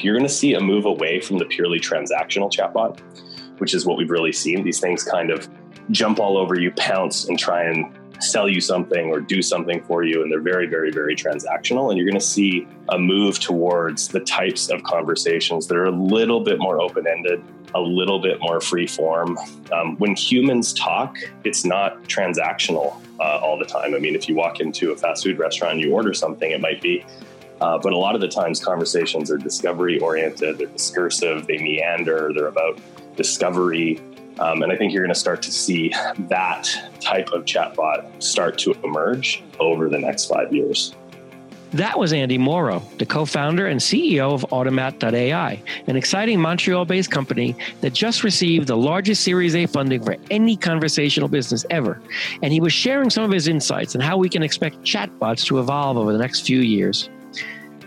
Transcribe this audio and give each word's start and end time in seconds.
you're 0.00 0.14
going 0.14 0.26
to 0.26 0.32
see 0.32 0.54
a 0.54 0.60
move 0.60 0.84
away 0.84 1.20
from 1.20 1.38
the 1.38 1.44
purely 1.46 1.80
transactional 1.80 2.52
chatbot, 2.52 3.00
which 3.58 3.74
is 3.74 3.86
what 3.86 3.96
we've 3.96 4.10
really 4.10 4.32
seen. 4.32 4.64
These 4.64 4.80
things 4.80 5.02
kind 5.04 5.30
of 5.30 5.48
jump 5.90 6.18
all 6.18 6.36
over 6.36 6.58
you, 6.58 6.72
pounce, 6.72 7.26
and 7.28 7.38
try 7.38 7.64
and 7.64 7.94
sell 8.20 8.48
you 8.48 8.60
something 8.60 9.10
or 9.10 9.20
do 9.20 9.42
something 9.42 9.82
for 9.84 10.02
you. 10.02 10.22
And 10.22 10.30
they're 10.30 10.40
very, 10.40 10.66
very, 10.66 10.90
very 10.90 11.14
transactional. 11.14 11.90
And 11.90 11.98
you're 11.98 12.06
going 12.06 12.18
to 12.18 12.24
see 12.24 12.66
a 12.88 12.98
move 12.98 13.38
towards 13.38 14.08
the 14.08 14.20
types 14.20 14.70
of 14.70 14.82
conversations 14.82 15.66
that 15.66 15.76
are 15.76 15.86
a 15.86 15.90
little 15.90 16.40
bit 16.40 16.58
more 16.58 16.80
open 16.80 17.06
ended, 17.06 17.42
a 17.74 17.80
little 17.80 18.20
bit 18.20 18.40
more 18.40 18.60
free 18.60 18.86
form. 18.86 19.38
Um, 19.72 19.96
when 19.98 20.14
humans 20.14 20.72
talk, 20.72 21.16
it's 21.44 21.64
not 21.64 22.02
transactional 22.04 22.96
uh, 23.20 23.38
all 23.38 23.58
the 23.58 23.66
time. 23.66 23.94
I 23.94 23.98
mean, 23.98 24.14
if 24.14 24.28
you 24.28 24.34
walk 24.34 24.60
into 24.60 24.92
a 24.92 24.96
fast 24.96 25.24
food 25.24 25.38
restaurant 25.38 25.74
and 25.74 25.80
you 25.82 25.92
order 25.92 26.14
something, 26.14 26.50
it 26.50 26.60
might 26.60 26.80
be. 26.80 27.04
Uh, 27.60 27.78
but 27.78 27.92
a 27.92 27.96
lot 27.96 28.14
of 28.14 28.20
the 28.20 28.28
times, 28.28 28.62
conversations 28.62 29.30
are 29.30 29.38
discovery 29.38 29.98
oriented, 30.00 30.58
they're 30.58 30.66
discursive, 30.66 31.46
they 31.46 31.58
meander, 31.58 32.32
they're 32.34 32.48
about 32.48 32.78
discovery. 33.16 34.00
Um, 34.40 34.62
and 34.62 34.72
I 34.72 34.76
think 34.76 34.92
you're 34.92 35.02
going 35.02 35.14
to 35.14 35.18
start 35.18 35.42
to 35.42 35.52
see 35.52 35.90
that 36.18 36.68
type 37.00 37.28
of 37.32 37.44
chatbot 37.44 38.22
start 38.22 38.58
to 38.58 38.72
emerge 38.82 39.42
over 39.60 39.88
the 39.88 39.98
next 39.98 40.26
five 40.26 40.52
years. 40.52 40.94
That 41.74 41.98
was 41.98 42.12
Andy 42.12 42.38
Mauro, 42.38 42.80
the 42.98 43.06
co 43.06 43.24
founder 43.24 43.66
and 43.66 43.80
CEO 43.80 44.32
of 44.32 44.46
Automat.ai, 44.52 45.60
an 45.88 45.96
exciting 45.96 46.40
Montreal 46.40 46.84
based 46.84 47.10
company 47.10 47.56
that 47.80 47.92
just 47.92 48.22
received 48.22 48.68
the 48.68 48.76
largest 48.76 49.24
Series 49.24 49.56
A 49.56 49.66
funding 49.66 50.00
for 50.00 50.16
any 50.30 50.56
conversational 50.56 51.28
business 51.28 51.66
ever. 51.70 52.00
And 52.42 52.52
he 52.52 52.60
was 52.60 52.72
sharing 52.72 53.10
some 53.10 53.24
of 53.24 53.32
his 53.32 53.48
insights 53.48 53.96
on 53.96 54.00
how 54.00 54.16
we 54.16 54.28
can 54.28 54.44
expect 54.44 54.82
chatbots 54.82 55.44
to 55.46 55.58
evolve 55.58 55.96
over 55.96 56.12
the 56.12 56.18
next 56.18 56.46
few 56.46 56.60
years. 56.60 57.10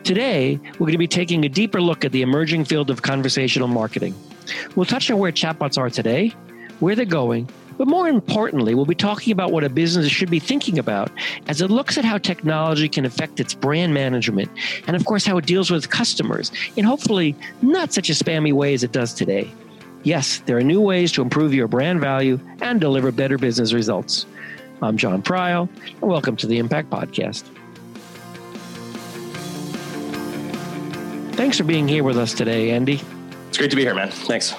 Today, 0.07 0.57
we're 0.75 0.85
going 0.85 0.93
to 0.93 0.97
be 0.97 1.05
taking 1.05 1.43
a 1.43 1.49
deeper 1.49 1.81
look 1.81 2.05
at 2.05 2.13
the 2.13 2.21
emerging 2.21 2.63
field 2.63 2.89
of 2.89 3.01
conversational 3.01 3.67
marketing. 3.67 4.15
We'll 4.73 4.85
touch 4.85 5.11
on 5.11 5.19
where 5.19 5.33
chatbots 5.33 5.77
are 5.77 5.89
today, 5.89 6.29
where 6.79 6.95
they're 6.95 7.03
going, 7.03 7.49
but 7.77 7.89
more 7.89 8.07
importantly, 8.07 8.73
we'll 8.73 8.85
be 8.85 8.95
talking 8.95 9.33
about 9.33 9.51
what 9.51 9.65
a 9.65 9.69
business 9.69 10.09
should 10.09 10.29
be 10.29 10.39
thinking 10.39 10.79
about 10.79 11.11
as 11.49 11.59
it 11.59 11.69
looks 11.69 11.97
at 11.97 12.05
how 12.05 12.17
technology 12.17 12.87
can 12.87 13.03
affect 13.03 13.41
its 13.41 13.53
brand 13.53 13.93
management 13.93 14.49
and, 14.87 14.95
of 14.95 15.03
course, 15.03 15.25
how 15.25 15.37
it 15.39 15.45
deals 15.45 15.69
with 15.69 15.89
customers 15.89 16.53
in 16.77 16.85
hopefully 16.85 17.35
not 17.61 17.91
such 17.91 18.09
a 18.09 18.13
spammy 18.13 18.53
way 18.53 18.73
as 18.73 18.85
it 18.85 18.93
does 18.93 19.13
today. 19.13 19.51
Yes, 20.03 20.37
there 20.45 20.55
are 20.55 20.63
new 20.63 20.79
ways 20.79 21.11
to 21.11 21.21
improve 21.21 21.53
your 21.53 21.67
brand 21.67 21.99
value 21.99 22.39
and 22.61 22.79
deliver 22.79 23.11
better 23.11 23.37
business 23.37 23.73
results. 23.73 24.25
I'm 24.81 24.95
Jon 24.95 25.21
Prial, 25.21 25.67
and 26.01 26.09
welcome 26.09 26.37
to 26.37 26.47
the 26.47 26.59
Impact 26.59 26.89
Podcast. 26.89 27.56
Thanks 31.37 31.55
for 31.55 31.65
being 31.65 31.87
here 31.87 32.03
with 32.03 32.17
us 32.17 32.33
today, 32.33 32.71
Andy. 32.71 32.99
It's 33.47 33.59
great 33.59 33.69
to 33.69 33.75
be 33.75 33.83
here, 33.83 33.93
man. 33.93 34.09
Thanks. 34.09 34.55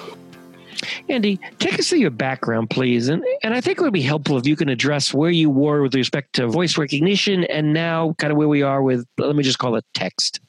Andy, 1.09 1.37
take 1.59 1.77
us 1.77 1.89
through 1.89 1.99
your 1.99 2.09
background, 2.09 2.69
please. 2.69 3.09
And, 3.09 3.21
and 3.43 3.53
I 3.53 3.59
think 3.59 3.79
it 3.79 3.81
would 3.81 3.91
be 3.91 4.01
helpful 4.01 4.37
if 4.37 4.47
you 4.47 4.55
can 4.55 4.69
address 4.69 5.13
where 5.13 5.29
you 5.29 5.49
were 5.49 5.81
with 5.81 5.93
respect 5.93 6.31
to 6.35 6.47
voice 6.47 6.77
recognition 6.77 7.43
and 7.43 7.73
now 7.73 8.13
kind 8.17 8.31
of 8.31 8.37
where 8.37 8.47
we 8.47 8.61
are 8.61 8.81
with, 8.81 9.05
let 9.17 9.35
me 9.35 9.43
just 9.43 9.59
call 9.59 9.75
it 9.75 9.83
text. 9.93 10.39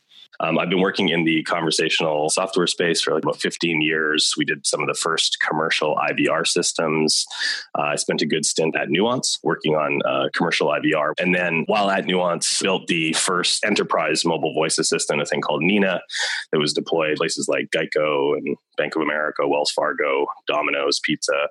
Um, 0.41 0.59
I've 0.59 0.71
been 0.71 0.81
working 0.81 1.11
in 1.11 1.25
the 1.25 1.43
conversational 1.43 2.31
software 2.31 2.67
space 2.67 3.01
for 3.01 3.15
like 3.15 3.23
about 3.23 3.41
15 3.41 3.83
years. 3.83 4.33
We 4.37 4.45
did 4.45 4.67
some 4.67 4.81
of 4.81 4.87
the 4.87 4.95
first 4.95 5.37
commercial 5.47 5.97
IVR 5.97 6.47
systems. 6.47 7.27
Uh, 7.79 7.83
I 7.83 7.97
spent 7.97 8.23
a 8.23 8.27
good 8.27 8.47
stint 8.47 8.75
at 8.75 8.89
Nuance 8.89 9.39
working 9.43 9.75
on 9.75 10.01
uh, 10.07 10.29
commercial 10.35 10.69
IVR. 10.69 11.13
And 11.19 11.35
then 11.35 11.65
while 11.67 11.91
at 11.91 12.07
Nuance, 12.07 12.61
built 12.63 12.87
the 12.87 13.13
first 13.13 13.65
enterprise 13.65 14.25
mobile 14.25 14.55
voice 14.55 14.79
assistant, 14.79 15.21
a 15.21 15.27
thing 15.27 15.43
called 15.43 15.63
Nina, 15.63 16.01
that 16.53 16.59
was 16.59 16.73
deployed 16.73 17.17
places 17.17 17.47
like 17.49 17.69
Geico 17.71 18.37
and 18.37 18.57
Bank 18.77 18.97
of 18.97 19.03
America, 19.03 19.47
Wells 19.47 19.71
Fargo, 19.71 20.27
Domino's 20.47 21.01
Pizza, 21.05 21.49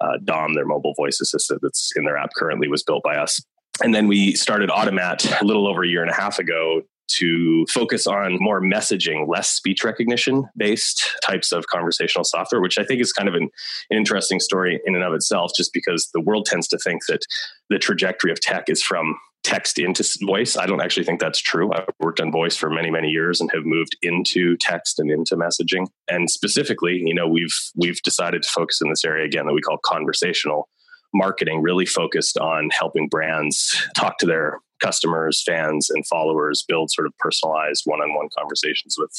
uh, 0.00 0.18
Dom, 0.24 0.54
their 0.54 0.66
mobile 0.66 0.94
voice 0.94 1.20
assistant 1.20 1.60
that's 1.62 1.92
in 1.96 2.04
their 2.04 2.18
app 2.18 2.30
currently 2.36 2.68
was 2.68 2.82
built 2.82 3.02
by 3.02 3.16
us. 3.16 3.40
And 3.82 3.94
then 3.94 4.08
we 4.08 4.34
started 4.34 4.70
Automat 4.70 5.40
a 5.40 5.44
little 5.44 5.66
over 5.66 5.82
a 5.82 5.88
year 5.88 6.02
and 6.02 6.10
a 6.10 6.14
half 6.14 6.38
ago 6.38 6.82
to 7.08 7.66
focus 7.72 8.06
on 8.06 8.36
more 8.40 8.60
messaging, 8.60 9.28
less 9.28 9.50
speech 9.50 9.84
recognition 9.84 10.44
based 10.56 11.10
types 11.22 11.52
of 11.52 11.66
conversational 11.66 12.24
software, 12.24 12.60
which 12.60 12.78
I 12.78 12.84
think 12.84 13.00
is 13.00 13.12
kind 13.12 13.28
of 13.28 13.34
an, 13.34 13.48
an, 13.90 13.96
interesting 13.96 14.40
story 14.40 14.80
in 14.84 14.94
and 14.94 15.04
of 15.04 15.14
itself, 15.14 15.52
just 15.56 15.72
because 15.72 16.10
the 16.12 16.20
world 16.20 16.46
tends 16.46 16.68
to 16.68 16.78
think 16.78 17.06
that 17.08 17.22
the 17.70 17.78
trajectory 17.78 18.30
of 18.30 18.40
tech 18.40 18.64
is 18.68 18.82
from 18.82 19.16
text 19.46 19.78
into 19.78 20.04
voice. 20.26 20.56
I 20.56 20.66
don't 20.66 20.82
actually 20.82 21.04
think 21.04 21.20
that's 21.20 21.38
true. 21.38 21.72
I've 21.72 21.86
worked 22.00 22.20
on 22.20 22.32
voice 22.32 22.56
for 22.56 22.68
many, 22.68 22.90
many 22.90 23.08
years 23.08 23.40
and 23.40 23.50
have 23.54 23.64
moved 23.64 23.96
into 24.02 24.56
text 24.56 24.98
and 24.98 25.10
into 25.10 25.36
messaging. 25.36 25.86
And 26.10 26.28
specifically, 26.28 27.00
you 27.04 27.14
know, 27.14 27.28
we've 27.28 27.56
we've 27.76 28.02
decided 28.02 28.42
to 28.42 28.50
focus 28.50 28.80
in 28.82 28.90
this 28.90 29.04
area 29.04 29.24
again 29.24 29.46
that 29.46 29.54
we 29.54 29.60
call 29.60 29.78
conversational 29.84 30.68
marketing, 31.14 31.62
really 31.62 31.86
focused 31.86 32.36
on 32.38 32.70
helping 32.70 33.08
brands 33.08 33.76
talk 33.96 34.18
to 34.18 34.26
their 34.26 34.58
customers, 34.82 35.42
fans, 35.44 35.90
and 35.90 36.06
followers 36.06 36.64
build 36.66 36.90
sort 36.90 37.06
of 37.06 37.16
personalized 37.18 37.82
one 37.84 38.00
on 38.00 38.14
one 38.14 38.28
conversations 38.36 38.96
with 38.98 39.10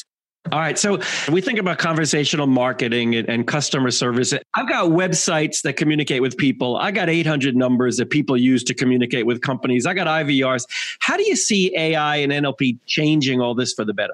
all 0.52 0.60
right. 0.60 0.78
So 0.78 1.00
we 1.30 1.42
think 1.42 1.60
about 1.60 1.78
conversational 1.78 2.48
marketing 2.48 3.16
and, 3.16 3.28
and, 3.28 3.46
customer 3.46 3.92
service. 3.92 4.34
I've 4.54 4.70
got 4.70 4.92
websites 4.92 5.62
that 5.64 5.74
communicate 5.74 6.22
with 6.22 6.38
people. 6.38 6.78
I 6.78 6.92
got 6.92 7.10
800 7.10 7.56
numbers 7.56 7.98
that 7.98 8.10
people 8.10 8.38
use 8.38 8.64
to 8.66 8.74
communicate 8.74 9.26
with 9.26 9.42
companies. 9.42 9.86
I 9.86 9.94
got 9.94 10.08
IVRs. 10.08 10.66
How 11.00 11.18
do 11.18 11.28
you 11.28 11.36
see 11.36 11.76
AI 11.76 12.18
and 12.18 12.32
NLP 12.32 12.80
changing 12.86 13.42
all 13.42 13.56
this 13.56 13.74
for 13.74 13.84
the 13.84 13.94
better? 13.94 14.14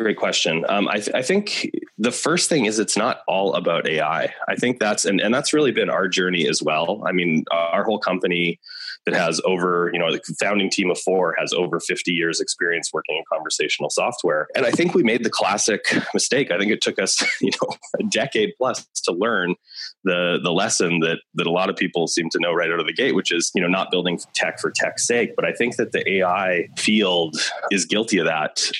Great 0.00 0.16
question. 0.16 0.64
Um, 0.68 0.88
I, 0.88 0.94
th- 0.94 1.14
I, 1.14 1.22
think 1.22 1.70
the 1.98 2.10
first 2.10 2.48
thing 2.48 2.64
is 2.64 2.80
it's 2.80 2.96
not 2.96 3.20
all 3.28 3.54
about 3.54 3.88
AI. 3.88 4.34
I 4.48 4.56
think 4.56 4.80
that's 4.80 5.04
and, 5.04 5.20
and 5.20 5.32
that's 5.32 5.52
really 5.52 5.70
been 5.70 5.88
our 5.88 6.08
journey 6.08 6.48
as 6.48 6.60
well. 6.60 7.04
I 7.06 7.12
mean, 7.12 7.44
our 7.52 7.84
whole 7.84 8.00
company 8.00 8.58
that 9.06 9.14
has 9.14 9.40
over, 9.44 9.90
you 9.92 9.98
know, 9.98 10.10
the 10.10 10.20
founding 10.40 10.70
team 10.70 10.90
of 10.90 10.98
four 10.98 11.36
has 11.38 11.52
over 11.52 11.78
50 11.78 12.10
years 12.10 12.40
experience 12.40 12.90
working 12.92 13.16
in 13.16 13.22
conversational 13.32 13.90
software. 13.90 14.48
And 14.56 14.64
I 14.64 14.70
think 14.70 14.94
we 14.94 15.02
made 15.02 15.24
the 15.24 15.30
classic 15.30 15.84
mistake. 16.14 16.50
I 16.50 16.58
think 16.58 16.72
it 16.72 16.80
took 16.80 16.98
us, 16.98 17.22
you 17.40 17.50
know, 17.62 17.76
a 18.00 18.04
decade 18.04 18.54
plus 18.58 18.84
to 19.04 19.12
learn 19.12 19.54
the 20.02 20.38
the 20.42 20.52
lesson 20.52 21.00
that 21.00 21.18
that 21.34 21.46
a 21.46 21.50
lot 21.50 21.70
of 21.70 21.76
people 21.76 22.06
seem 22.06 22.28
to 22.30 22.38
know 22.40 22.52
right 22.52 22.70
out 22.70 22.80
of 22.80 22.86
the 22.86 22.92
gate, 22.92 23.14
which 23.14 23.32
is, 23.32 23.50
you 23.54 23.62
know, 23.62 23.68
not 23.68 23.90
building 23.90 24.18
tech 24.34 24.58
for 24.58 24.72
tech's 24.74 25.06
sake. 25.06 25.36
But 25.36 25.44
I 25.44 25.52
think 25.52 25.76
that 25.76 25.92
the 25.92 26.18
AI 26.18 26.68
field 26.76 27.36
is 27.70 27.84
guilty 27.84 28.18
of 28.18 28.26
that 28.26 28.70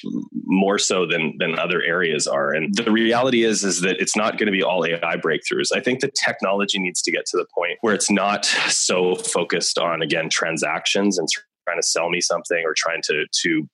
more 0.47 0.79
so 0.79 1.04
than 1.07 1.37
than 1.39 1.59
other 1.59 1.83
areas 1.83 2.27
are. 2.27 2.53
And 2.53 2.75
the 2.75 2.91
reality 2.91 3.45
is 3.45 3.65
is 3.65 3.81
that 3.81 4.01
it's 4.01 4.17
not 4.17 4.39
going 4.39 4.47
to 4.47 4.53
be 4.53 4.63
all 4.63 4.85
AI 4.85 5.17
breakthroughs. 5.17 5.69
I 5.75 5.81
think 5.81 6.01
the 6.01 6.11
technology 6.11 6.79
needs 6.79 7.03
to 7.03 7.13
get 7.13 7.27
to 7.27 7.37
the 7.37 7.47
point 7.55 7.79
where 7.81 7.95
it's 7.95 8.11
not 8.11 8.45
so 8.69 9.15
focused 9.15 9.79
on 9.79 10.03
again 10.03 10.29
transactions 10.31 11.19
and 11.19 11.29
trying 11.67 11.79
to 11.79 11.87
sell 11.87 12.11
me 12.11 12.21
something 12.21 12.63
or 12.65 12.75
trying 12.77 13.03
to 13.05 13.25
to 13.43 13.69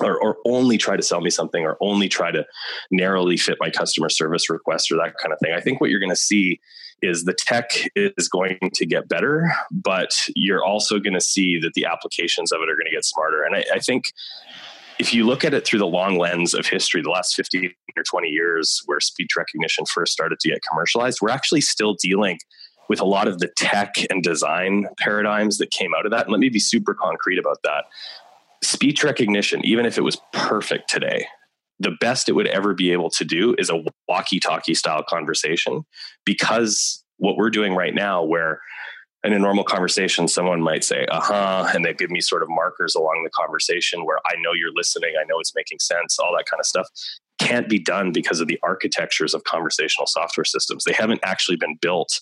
or, 0.00 0.20
or 0.20 0.36
only 0.44 0.76
try 0.76 0.96
to 0.96 1.02
sell 1.02 1.20
me 1.20 1.30
something 1.30 1.64
or 1.64 1.76
only 1.80 2.08
try 2.08 2.30
to 2.30 2.44
narrowly 2.90 3.36
fit 3.36 3.56
my 3.60 3.70
customer 3.70 4.08
service 4.08 4.50
request 4.50 4.92
or 4.92 4.96
that 4.96 5.14
kind 5.18 5.32
of 5.32 5.38
thing. 5.42 5.54
I 5.54 5.60
think 5.60 5.80
what 5.80 5.90
you're 5.90 6.00
going 6.00 6.10
to 6.10 6.16
see 6.16 6.60
is 7.02 7.24
the 7.24 7.34
tech 7.34 7.70
is 7.94 8.28
going 8.28 8.58
to 8.74 8.86
get 8.86 9.08
better, 9.08 9.52
but 9.70 10.10
you're 10.34 10.64
also 10.64 10.98
going 10.98 11.14
to 11.14 11.20
see 11.20 11.58
that 11.60 11.74
the 11.74 11.84
applications 11.84 12.52
of 12.52 12.60
it 12.60 12.70
are 12.70 12.74
going 12.74 12.86
to 12.86 12.94
get 12.94 13.04
smarter. 13.04 13.42
And 13.42 13.56
I, 13.56 13.64
I 13.74 13.78
think 13.78 14.04
if 14.98 15.12
you 15.12 15.26
look 15.26 15.44
at 15.44 15.54
it 15.54 15.66
through 15.66 15.78
the 15.78 15.86
long 15.86 16.18
lens 16.18 16.54
of 16.54 16.66
history, 16.66 17.02
the 17.02 17.10
last 17.10 17.34
15 17.34 17.70
or 17.96 18.02
20 18.02 18.28
years 18.28 18.82
where 18.86 19.00
speech 19.00 19.30
recognition 19.36 19.84
first 19.86 20.12
started 20.12 20.40
to 20.40 20.48
get 20.48 20.60
commercialized, 20.68 21.18
we're 21.20 21.30
actually 21.30 21.60
still 21.60 21.94
dealing 21.94 22.38
with 22.88 23.00
a 23.00 23.04
lot 23.04 23.28
of 23.28 23.38
the 23.38 23.48
tech 23.56 23.94
and 24.10 24.22
design 24.22 24.86
paradigms 24.98 25.58
that 25.58 25.70
came 25.70 25.92
out 25.96 26.06
of 26.06 26.12
that. 26.12 26.22
And 26.22 26.32
let 26.32 26.40
me 26.40 26.48
be 26.48 26.58
super 26.58 26.94
concrete 26.94 27.38
about 27.38 27.58
that. 27.64 27.84
Speech 28.62 29.04
recognition, 29.04 29.64
even 29.64 29.86
if 29.86 29.98
it 29.98 30.02
was 30.02 30.18
perfect 30.32 30.88
today, 30.88 31.26
the 31.78 31.96
best 32.00 32.28
it 32.28 32.32
would 32.32 32.46
ever 32.46 32.74
be 32.74 32.92
able 32.92 33.10
to 33.10 33.24
do 33.24 33.54
is 33.58 33.70
a 33.70 33.82
walkie 34.08 34.40
talkie 34.40 34.74
style 34.74 35.02
conversation 35.02 35.84
because 36.24 37.04
what 37.18 37.36
we're 37.36 37.50
doing 37.50 37.74
right 37.74 37.94
now, 37.94 38.22
where 38.22 38.60
in 39.26 39.32
a 39.32 39.38
normal 39.38 39.64
conversation, 39.64 40.28
someone 40.28 40.62
might 40.62 40.84
say, 40.84 41.04
uh 41.10 41.20
huh, 41.20 41.68
and 41.74 41.84
they 41.84 41.92
give 41.92 42.10
me 42.10 42.20
sort 42.20 42.42
of 42.42 42.48
markers 42.48 42.94
along 42.94 43.22
the 43.24 43.30
conversation 43.30 44.04
where 44.04 44.18
I 44.24 44.34
know 44.40 44.52
you're 44.52 44.72
listening, 44.74 45.14
I 45.20 45.24
know 45.24 45.40
it's 45.40 45.52
making 45.54 45.80
sense, 45.80 46.18
all 46.18 46.32
that 46.36 46.46
kind 46.48 46.60
of 46.60 46.66
stuff, 46.66 46.88
can't 47.38 47.68
be 47.68 47.78
done 47.78 48.12
because 48.12 48.40
of 48.40 48.46
the 48.46 48.58
architectures 48.62 49.34
of 49.34 49.42
conversational 49.44 50.06
software 50.06 50.44
systems. 50.44 50.84
They 50.84 50.92
haven't 50.92 51.20
actually 51.24 51.56
been 51.56 51.76
built 51.80 52.20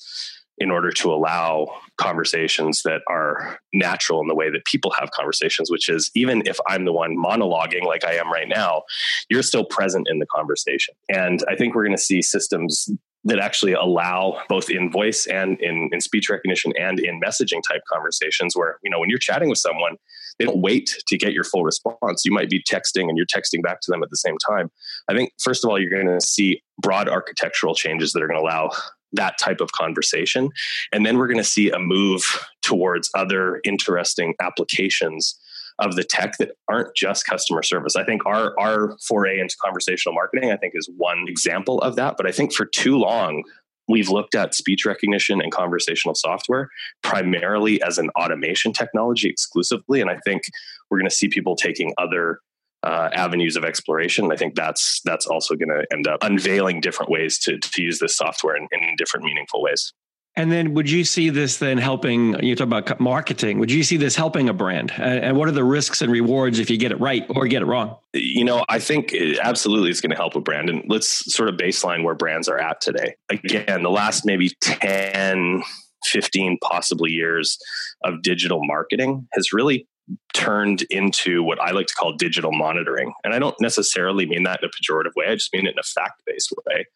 in 0.58 0.70
order 0.70 0.90
to 0.92 1.12
allow 1.12 1.66
conversations 1.98 2.82
that 2.84 3.00
are 3.08 3.58
natural 3.72 4.20
in 4.20 4.28
the 4.28 4.34
way 4.34 4.50
that 4.50 4.64
people 4.64 4.92
have 4.98 5.10
conversations, 5.10 5.70
which 5.70 5.88
is 5.88 6.10
even 6.14 6.42
if 6.46 6.58
I'm 6.68 6.84
the 6.84 6.92
one 6.92 7.16
monologuing 7.16 7.84
like 7.84 8.04
I 8.04 8.14
am 8.14 8.32
right 8.32 8.48
now, 8.48 8.82
you're 9.28 9.42
still 9.42 9.64
present 9.64 10.06
in 10.08 10.20
the 10.20 10.26
conversation. 10.26 10.94
And 11.08 11.40
I 11.48 11.56
think 11.56 11.74
we're 11.74 11.84
going 11.84 11.96
to 11.96 12.02
see 12.02 12.22
systems 12.22 12.88
that 13.24 13.38
actually 13.38 13.72
allow 13.72 14.38
both 14.48 14.68
in 14.68 14.90
voice 14.90 15.26
and 15.26 15.58
in, 15.60 15.88
in 15.92 16.00
speech 16.00 16.28
recognition 16.28 16.72
and 16.78 17.00
in 17.00 17.20
messaging 17.20 17.62
type 17.66 17.82
conversations 17.90 18.54
where 18.54 18.78
you 18.82 18.90
know 18.90 18.98
when 18.98 19.08
you're 19.08 19.18
chatting 19.18 19.48
with 19.48 19.58
someone 19.58 19.96
they 20.38 20.44
don't 20.44 20.60
wait 20.60 20.96
to 21.06 21.16
get 21.16 21.32
your 21.32 21.44
full 21.44 21.62
response. 21.62 22.24
You 22.24 22.32
might 22.32 22.50
be 22.50 22.62
texting 22.62 23.08
and 23.08 23.16
you're 23.16 23.26
texting 23.26 23.62
back 23.62 23.80
to 23.82 23.90
them 23.90 24.02
at 24.02 24.10
the 24.10 24.16
same 24.16 24.36
time. 24.38 24.70
I 25.08 25.14
think 25.14 25.30
first 25.42 25.64
of 25.64 25.70
all 25.70 25.80
you're 25.80 25.90
going 25.90 26.12
to 26.12 26.24
see 26.24 26.62
broad 26.80 27.08
architectural 27.08 27.74
changes 27.74 28.12
that 28.12 28.22
are 28.22 28.26
going 28.26 28.40
to 28.40 28.44
allow 28.44 28.70
that 29.12 29.38
type 29.38 29.60
of 29.60 29.70
conversation. 29.72 30.50
And 30.92 31.06
then 31.06 31.18
we're 31.18 31.28
going 31.28 31.38
to 31.38 31.44
see 31.44 31.70
a 31.70 31.78
move 31.78 32.24
towards 32.62 33.10
other 33.14 33.60
interesting 33.64 34.34
applications 34.40 35.38
of 35.78 35.96
the 35.96 36.04
tech 36.04 36.38
that 36.38 36.52
aren't 36.68 36.94
just 36.94 37.26
customer 37.26 37.62
service. 37.62 37.96
I 37.96 38.04
think 38.04 38.24
our 38.26 38.58
our 38.58 38.96
foray 39.06 39.40
into 39.40 39.56
conversational 39.62 40.14
marketing, 40.14 40.50
I 40.50 40.56
think, 40.56 40.74
is 40.76 40.88
one 40.96 41.26
example 41.28 41.80
of 41.80 41.96
that. 41.96 42.16
But 42.16 42.26
I 42.26 42.32
think 42.32 42.52
for 42.52 42.64
too 42.64 42.96
long, 42.96 43.42
we've 43.88 44.08
looked 44.08 44.34
at 44.34 44.54
speech 44.54 44.84
recognition 44.84 45.40
and 45.40 45.52
conversational 45.52 46.14
software 46.14 46.68
primarily 47.02 47.82
as 47.82 47.98
an 47.98 48.10
automation 48.10 48.72
technology 48.72 49.28
exclusively. 49.28 50.00
And 50.00 50.10
I 50.10 50.18
think 50.24 50.42
we're 50.90 50.98
going 50.98 51.10
to 51.10 51.14
see 51.14 51.28
people 51.28 51.56
taking 51.56 51.92
other 51.98 52.40
uh, 52.82 53.08
avenues 53.12 53.56
of 53.56 53.64
exploration. 53.64 54.30
I 54.30 54.36
think 54.36 54.54
that's 54.54 55.00
that's 55.04 55.26
also 55.26 55.56
going 55.56 55.70
to 55.70 55.86
end 55.92 56.06
up 56.06 56.22
unveiling 56.22 56.80
different 56.80 57.10
ways 57.10 57.38
to, 57.40 57.58
to 57.58 57.82
use 57.82 57.98
this 57.98 58.16
software 58.16 58.56
in, 58.56 58.68
in 58.70 58.94
different 58.96 59.24
meaningful 59.24 59.62
ways. 59.62 59.92
And 60.36 60.50
then 60.50 60.74
would 60.74 60.90
you 60.90 61.04
see 61.04 61.30
this 61.30 61.58
then 61.58 61.78
helping, 61.78 62.42
you 62.42 62.56
talk 62.56 62.66
about 62.66 62.98
marketing, 62.98 63.60
would 63.60 63.70
you 63.70 63.84
see 63.84 63.96
this 63.96 64.16
helping 64.16 64.48
a 64.48 64.52
brand? 64.52 64.90
And 64.92 65.36
what 65.36 65.48
are 65.48 65.52
the 65.52 65.62
risks 65.62 66.02
and 66.02 66.10
rewards 66.10 66.58
if 66.58 66.70
you 66.70 66.76
get 66.76 66.90
it 66.90 66.98
right 67.00 67.24
or 67.30 67.46
get 67.46 67.62
it 67.62 67.66
wrong? 67.66 67.96
You 68.12 68.44
know, 68.44 68.64
I 68.68 68.80
think 68.80 69.12
it 69.12 69.38
absolutely 69.38 69.90
it's 69.90 70.00
going 70.00 70.10
to 70.10 70.16
help 70.16 70.34
a 70.34 70.40
brand. 70.40 70.68
And 70.70 70.82
let's 70.88 71.32
sort 71.32 71.48
of 71.48 71.54
baseline 71.54 72.02
where 72.02 72.14
brands 72.14 72.48
are 72.48 72.58
at 72.58 72.80
today. 72.80 73.14
Again, 73.30 73.84
the 73.84 73.90
last 73.90 74.26
maybe 74.26 74.50
10, 74.60 75.62
15 76.04 76.58
possibly 76.62 77.12
years 77.12 77.56
of 78.02 78.22
digital 78.22 78.60
marketing 78.64 79.28
has 79.34 79.52
really 79.52 79.86
turned 80.34 80.82
into 80.90 81.42
what 81.42 81.60
I 81.60 81.70
like 81.70 81.86
to 81.86 81.94
call 81.94 82.12
digital 82.12 82.52
monitoring. 82.52 83.12
And 83.22 83.32
I 83.32 83.38
don't 83.38 83.58
necessarily 83.60 84.26
mean 84.26 84.42
that 84.42 84.60
in 84.62 84.68
a 84.68 84.70
pejorative 84.70 85.14
way. 85.16 85.26
I 85.28 85.34
just 85.34 85.52
mean 85.52 85.66
it 85.66 85.70
in 85.72 85.78
a 85.78 85.82
fact 85.82 86.22
based 86.26 86.52
way, 86.66 86.86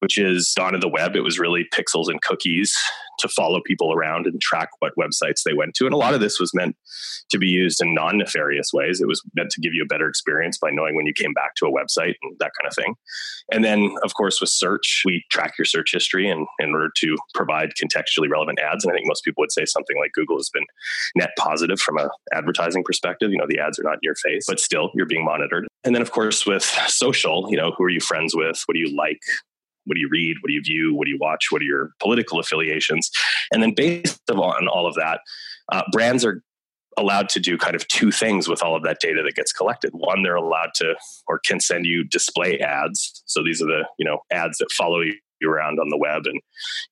which 0.00 0.18
is 0.18 0.52
dawn 0.54 0.74
of 0.74 0.80
the 0.80 0.88
web. 0.88 1.16
It 1.16 1.20
was 1.20 1.38
really 1.38 1.66
pixels 1.72 2.08
and 2.08 2.20
cookies 2.20 2.76
to 3.20 3.28
follow 3.28 3.60
people 3.64 3.92
around 3.92 4.26
and 4.26 4.40
track 4.40 4.70
what 4.80 4.92
websites 4.98 5.42
they 5.44 5.52
went 5.52 5.74
to. 5.74 5.84
And 5.84 5.94
a 5.94 5.98
lot 5.98 6.14
of 6.14 6.20
this 6.20 6.40
was 6.40 6.52
meant 6.54 6.76
to 7.30 7.38
be 7.38 7.46
used 7.46 7.80
in 7.80 7.94
non 7.94 8.18
nefarious 8.18 8.72
ways. 8.72 9.00
It 9.00 9.06
was 9.06 9.22
meant 9.34 9.50
to 9.50 9.60
give 9.60 9.72
you 9.72 9.82
a 9.82 9.86
better 9.86 10.08
experience 10.08 10.58
by 10.58 10.70
knowing 10.70 10.96
when 10.96 11.06
you 11.06 11.12
came 11.12 11.32
back 11.32 11.54
to 11.56 11.66
a 11.66 11.72
website 11.72 12.14
and 12.22 12.36
that 12.40 12.52
kind 12.58 12.66
of 12.66 12.74
thing. 12.74 12.94
And 13.52 13.64
then, 13.64 13.94
of 14.02 14.14
course, 14.14 14.40
with 14.40 14.50
search, 14.50 15.02
we 15.04 15.24
track 15.30 15.54
your 15.58 15.64
search 15.64 15.92
history 15.92 16.28
in, 16.28 16.46
in 16.58 16.70
order 16.70 16.90
to 16.96 17.16
provide 17.34 17.72
contextually 17.80 18.28
relevant 18.28 18.58
ads. 18.58 18.84
And 18.84 18.92
I 18.92 18.96
think 18.96 19.06
most 19.06 19.24
people 19.24 19.42
would 19.42 19.52
say 19.52 19.64
something 19.64 19.96
like 19.98 20.12
Google 20.12 20.36
has 20.38 20.50
been 20.50 20.66
net 21.14 21.30
positive 21.38 21.80
from 21.80 21.98
an 21.98 22.08
advertising 22.32 22.79
perspective. 22.84 23.30
You 23.30 23.38
know, 23.38 23.46
the 23.48 23.58
ads 23.58 23.78
are 23.78 23.82
not 23.82 23.94
in 23.94 24.00
your 24.02 24.14
face, 24.16 24.44
but 24.46 24.60
still 24.60 24.90
you're 24.94 25.06
being 25.06 25.24
monitored. 25.24 25.66
And 25.84 25.94
then, 25.94 26.02
of 26.02 26.10
course, 26.10 26.46
with 26.46 26.64
social, 26.88 27.46
you 27.50 27.56
know, 27.56 27.72
who 27.76 27.84
are 27.84 27.90
you 27.90 28.00
friends 28.00 28.34
with? 28.34 28.62
What 28.66 28.74
do 28.74 28.80
you 28.80 28.94
like? 28.96 29.20
What 29.84 29.94
do 29.94 30.00
you 30.00 30.08
read? 30.10 30.36
What 30.40 30.48
do 30.48 30.52
you 30.52 30.62
view? 30.62 30.94
What 30.94 31.06
do 31.06 31.10
you 31.10 31.18
watch? 31.18 31.46
What 31.50 31.62
are 31.62 31.64
your 31.64 31.90
political 32.00 32.38
affiliations? 32.38 33.10
And 33.52 33.62
then, 33.62 33.74
based 33.74 34.20
on 34.30 34.68
all 34.68 34.86
of 34.86 34.94
that, 34.94 35.20
uh, 35.72 35.82
brands 35.92 36.24
are 36.24 36.42
allowed 36.96 37.28
to 37.30 37.40
do 37.40 37.56
kind 37.56 37.74
of 37.74 37.86
two 37.88 38.10
things 38.10 38.48
with 38.48 38.62
all 38.62 38.76
of 38.76 38.82
that 38.82 38.98
data 39.00 39.22
that 39.24 39.34
gets 39.34 39.52
collected. 39.52 39.90
One, 39.94 40.22
they're 40.22 40.34
allowed 40.34 40.74
to 40.76 40.94
or 41.26 41.38
can 41.38 41.60
send 41.60 41.86
you 41.86 42.04
display 42.04 42.58
ads. 42.58 43.22
So 43.26 43.42
these 43.42 43.62
are 43.62 43.66
the 43.66 43.84
you 43.98 44.04
know 44.04 44.18
ads 44.30 44.58
that 44.58 44.70
follow 44.72 45.00
you 45.00 45.14
around 45.48 45.78
on 45.80 45.88
the 45.88 45.96
web, 45.96 46.26
and 46.26 46.40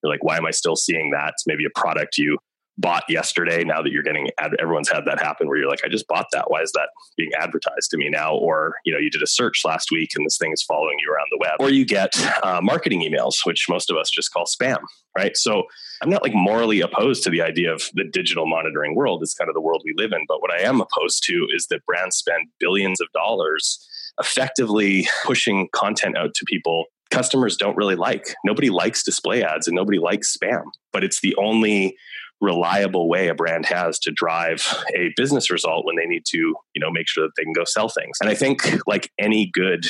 you're 0.03 0.11
like, 0.11 0.25
why 0.25 0.37
am 0.37 0.47
I 0.47 0.51
still 0.51 0.77
seeing 0.77 1.11
that? 1.11 1.35
It's 1.35 1.47
maybe 1.47 1.65
a 1.65 1.79
product 1.79 2.17
you 2.17 2.39
bought 2.79 3.03
yesterday 3.09 3.65
now 3.65 3.83
that 3.83 3.91
you're 3.91 4.03
getting 4.05 4.29
everyone's 4.59 4.89
had 4.89 5.05
that 5.05 5.21
happen 5.21 5.49
where 5.49 5.59
you're 5.59 5.69
like 5.69 5.85
i 5.85 5.89
just 5.89 6.07
bought 6.07 6.27
that. 6.33 6.51
Why 6.51 6.63
is 6.63 6.73
that 6.73 6.89
being 7.17 7.31
advertised 7.39 7.91
to 7.91 7.97
me 7.97 8.09
now? 8.09 8.35
Or 8.35 8.77
you 8.85 8.93
know 8.93 8.99
you 8.99 9.11
did 9.11 9.23
a 9.23 9.27
search 9.27 9.63
last 9.65 9.91
week 9.91 10.11
and 10.15 10.25
this 10.25 10.39
thing 10.39 10.53
is 10.53 10.63
following 10.63 10.97
you 11.05 11.13
around 11.13 11.27
the 11.31 11.39
web. 11.41 11.57
Or 11.61 11.71
you 11.71 11.85
get 11.85 12.13
uh, 12.43 12.61
marketing 12.63 13.03
emails 13.03 13.35
which 13.45 13.67
most 13.69 13.91
of 13.91 13.97
us 13.97 14.11
just 14.11 14.33
call 14.33 14.45
spam 14.45 14.79
right? 15.17 15.37
So 15.37 15.65
i'm 16.03 16.11
not 16.11 16.23
like 16.23 16.35
morally 16.35 16.81
opposed 16.81 17.25
to 17.25 17.31
the 17.31 17.43
idea 17.43 17.73
of 17.73 17.83
the 17.95 18.05
digital 18.05 18.47
monitoring 18.47 18.95
world 18.95 19.21
it's 19.23 19.35
kind 19.35 19.49
of 19.49 19.55
the 19.55 19.61
world 19.61 19.83
we 19.85 19.93
live 19.97 20.13
in 20.13 20.25
but 20.29 20.41
what 20.41 20.53
i 20.53 20.61
am 20.61 20.81
opposed 20.81 21.25
to 21.25 21.47
is 21.53 21.67
that 21.71 21.85
brands 21.87 22.17
spend 22.17 22.47
billions 22.61 23.01
of 23.01 23.09
dollars 23.13 23.85
effectively 24.21 25.09
pushing 25.25 25.69
content 25.75 26.17
out 26.17 26.35
to 26.35 26.45
people 26.47 26.85
customers 27.11 27.57
don't 27.57 27.77
really 27.77 27.97
like. 27.97 28.35
Nobody 28.45 28.69
likes 28.69 29.03
display 29.03 29.43
ads 29.43 29.67
and 29.67 29.75
nobody 29.75 29.99
likes 29.99 30.37
spam 30.37 30.65
but 30.93 31.05
it's 31.05 31.21
the 31.21 31.35
only 31.37 31.97
reliable 32.41 33.09
way 33.09 33.29
a 33.29 33.35
brand 33.35 33.67
has 33.67 33.99
to 33.99 34.13
drive 34.13 34.67
a 34.95 35.13
business 35.17 35.51
result 35.51 35.85
when 35.85 35.97
they 35.97 36.07
need 36.07 36.25
to 36.27 36.39
you 36.39 36.81
know 36.81 36.91
make 36.91 37.09
sure 37.09 37.25
that 37.25 37.33
they 37.37 37.45
can 37.45 37.53
go 37.53 37.65
sell 37.65 37.89
things. 37.89 38.19
And 38.21 38.31
i 38.31 38.35
think 38.35 38.63
like 38.87 39.11
any 39.19 39.47
good 39.47 39.87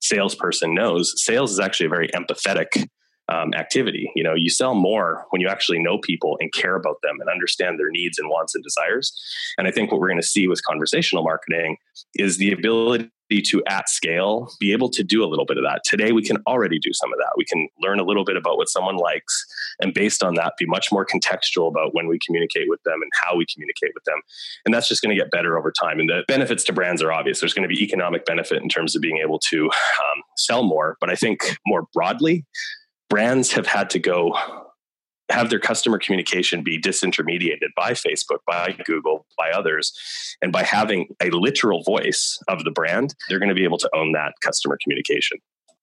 salesperson 0.00 0.74
knows 0.74 1.12
sales 1.16 1.52
is 1.52 1.60
actually 1.60 1.86
a 1.86 1.90
very 1.90 2.08
empathetic 2.08 2.88
um, 3.28 3.54
activity. 3.54 4.10
You 4.16 4.24
know 4.24 4.34
you 4.34 4.50
sell 4.50 4.74
more 4.74 5.26
when 5.30 5.40
you 5.40 5.48
actually 5.48 5.78
know 5.78 5.98
people 5.98 6.36
and 6.40 6.52
care 6.52 6.74
about 6.74 6.96
them 7.02 7.18
and 7.20 7.30
understand 7.30 7.78
their 7.78 7.90
needs 7.90 8.18
and 8.18 8.28
wants 8.28 8.54
and 8.54 8.64
desires. 8.64 9.12
And 9.58 9.68
i 9.68 9.70
think 9.70 9.90
what 9.90 10.00
we're 10.00 10.08
going 10.08 10.20
to 10.20 10.26
see 10.26 10.48
with 10.48 10.62
conversational 10.64 11.22
marketing 11.22 11.76
is 12.14 12.38
the 12.38 12.52
ability 12.52 13.10
to 13.40 13.62
at 13.66 13.88
scale 13.88 14.52
be 14.60 14.72
able 14.72 14.90
to 14.90 15.02
do 15.02 15.24
a 15.24 15.26
little 15.26 15.46
bit 15.46 15.56
of 15.56 15.64
that. 15.64 15.82
Today 15.84 16.12
we 16.12 16.22
can 16.22 16.38
already 16.46 16.78
do 16.78 16.92
some 16.92 17.12
of 17.12 17.18
that. 17.18 17.32
We 17.36 17.44
can 17.44 17.68
learn 17.80 17.98
a 17.98 18.04
little 18.04 18.24
bit 18.24 18.36
about 18.36 18.58
what 18.58 18.68
someone 18.68 18.96
likes 18.96 19.46
and 19.80 19.94
based 19.94 20.22
on 20.22 20.34
that 20.34 20.54
be 20.58 20.66
much 20.66 20.92
more 20.92 21.06
contextual 21.06 21.68
about 21.68 21.94
when 21.94 22.08
we 22.08 22.18
communicate 22.24 22.68
with 22.68 22.82
them 22.82 23.00
and 23.00 23.10
how 23.22 23.36
we 23.36 23.46
communicate 23.52 23.92
with 23.94 24.04
them. 24.04 24.20
And 24.64 24.74
that's 24.74 24.88
just 24.88 25.02
going 25.02 25.16
to 25.16 25.20
get 25.20 25.30
better 25.30 25.56
over 25.58 25.72
time. 25.72 26.00
And 26.00 26.08
the 26.08 26.24
benefits 26.28 26.64
to 26.64 26.72
brands 26.72 27.02
are 27.02 27.12
obvious. 27.12 27.40
There's 27.40 27.54
going 27.54 27.68
to 27.68 27.74
be 27.74 27.82
economic 27.82 28.26
benefit 28.26 28.62
in 28.62 28.68
terms 28.68 28.94
of 28.94 29.02
being 29.02 29.18
able 29.18 29.38
to 29.50 29.64
um, 29.66 30.22
sell 30.36 30.62
more. 30.62 30.96
But 31.00 31.10
i 31.10 31.14
think 31.14 31.58
more 31.66 31.86
broadly 31.92 32.44
brands 33.08 33.52
have 33.52 33.66
had 33.66 33.90
to 33.90 33.98
go 33.98 34.34
have 35.30 35.50
their 35.50 35.58
customer 35.58 35.98
communication 35.98 36.62
be 36.62 36.80
disintermediated 36.80 37.68
by 37.76 37.92
Facebook, 37.92 38.38
by 38.46 38.76
Google, 38.84 39.26
by 39.38 39.50
others. 39.50 39.92
And 40.42 40.52
by 40.52 40.62
having 40.62 41.08
a 41.22 41.30
literal 41.30 41.82
voice 41.82 42.38
of 42.48 42.64
the 42.64 42.70
brand, 42.70 43.14
they're 43.28 43.38
going 43.38 43.48
to 43.48 43.54
be 43.54 43.64
able 43.64 43.78
to 43.78 43.90
own 43.94 44.12
that 44.12 44.34
customer 44.42 44.78
communication. 44.82 45.38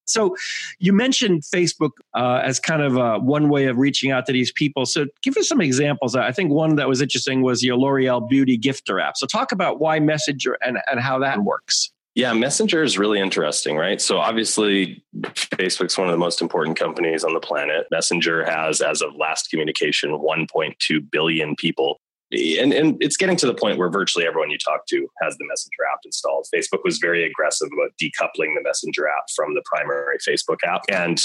So, 0.06 0.36
you 0.80 0.92
mentioned 0.92 1.44
Facebook 1.44 1.92
uh, 2.16 2.42
as 2.44 2.60
kind 2.60 2.82
of 2.82 2.98
uh, 2.98 3.20
one 3.20 3.48
way 3.48 3.68
of 3.68 3.78
reaching 3.78 4.10
out 4.10 4.26
to 4.26 4.34
these 4.34 4.52
people. 4.52 4.88
So, 4.88 5.06
give 5.22 5.38
us 5.38 5.48
some 5.48 5.62
examples. 5.62 6.16
I 6.16 6.32
think 6.32 6.52
one 6.52 6.78
that 6.78 6.88
was 6.88 7.00
interesting 7.00 7.44
was 7.44 7.62
your 7.64 7.78
L'Oreal 7.78 8.28
Beauty 8.28 8.58
Gifter 8.58 9.00
app. 9.00 9.18
So, 9.18 9.28
talk 9.28 9.52
about 9.52 9.80
why 9.80 10.00
Messenger 10.00 10.58
and, 10.66 10.80
and 10.90 11.00
how 11.00 11.20
that 11.20 11.44
works. 11.44 11.92
Yeah, 12.20 12.34
Messenger 12.34 12.84
is 12.84 12.98
really 12.98 13.18
interesting, 13.18 13.78
right? 13.78 14.02
So 14.02 14.18
obviously, 14.18 15.02
Facebook's 15.22 15.98
one 15.98 16.10
of 16.10 16.12
the 16.12 16.18
most 16.18 16.42
important 16.42 16.78
companies 16.78 17.24
on 17.24 17.34
the 17.34 17.40
planet. 17.40 17.88
Messenger 17.92 18.44
has, 18.44 18.82
as 18.82 19.02
of 19.02 19.16
last 19.16 19.50
communication, 19.50 20.10
1.2 20.10 21.12
billion 21.12 21.56
people. 21.56 22.02
And, 22.34 22.74
and 22.74 23.02
it's 23.02 23.16
getting 23.16 23.38
to 23.38 23.46
the 23.46 23.54
point 23.54 23.78
where 23.78 23.90
virtually 23.90 24.28
everyone 24.28 24.52
you 24.52 24.58
talk 24.58 24.86
to 24.90 25.08
has 25.22 25.38
the 25.38 25.46
Messenger 25.48 25.84
app 25.94 26.00
installed. 26.04 26.46
Facebook 26.54 26.82
was 26.84 26.98
very 26.98 27.24
aggressive 27.26 27.70
about 27.72 27.92
decoupling 28.04 28.54
the 28.54 28.64
Messenger 28.66 29.08
app 29.08 29.24
from 29.34 29.54
the 29.54 29.64
primary 29.64 30.18
Facebook 30.18 30.58
app. 30.66 30.82
And 30.90 31.24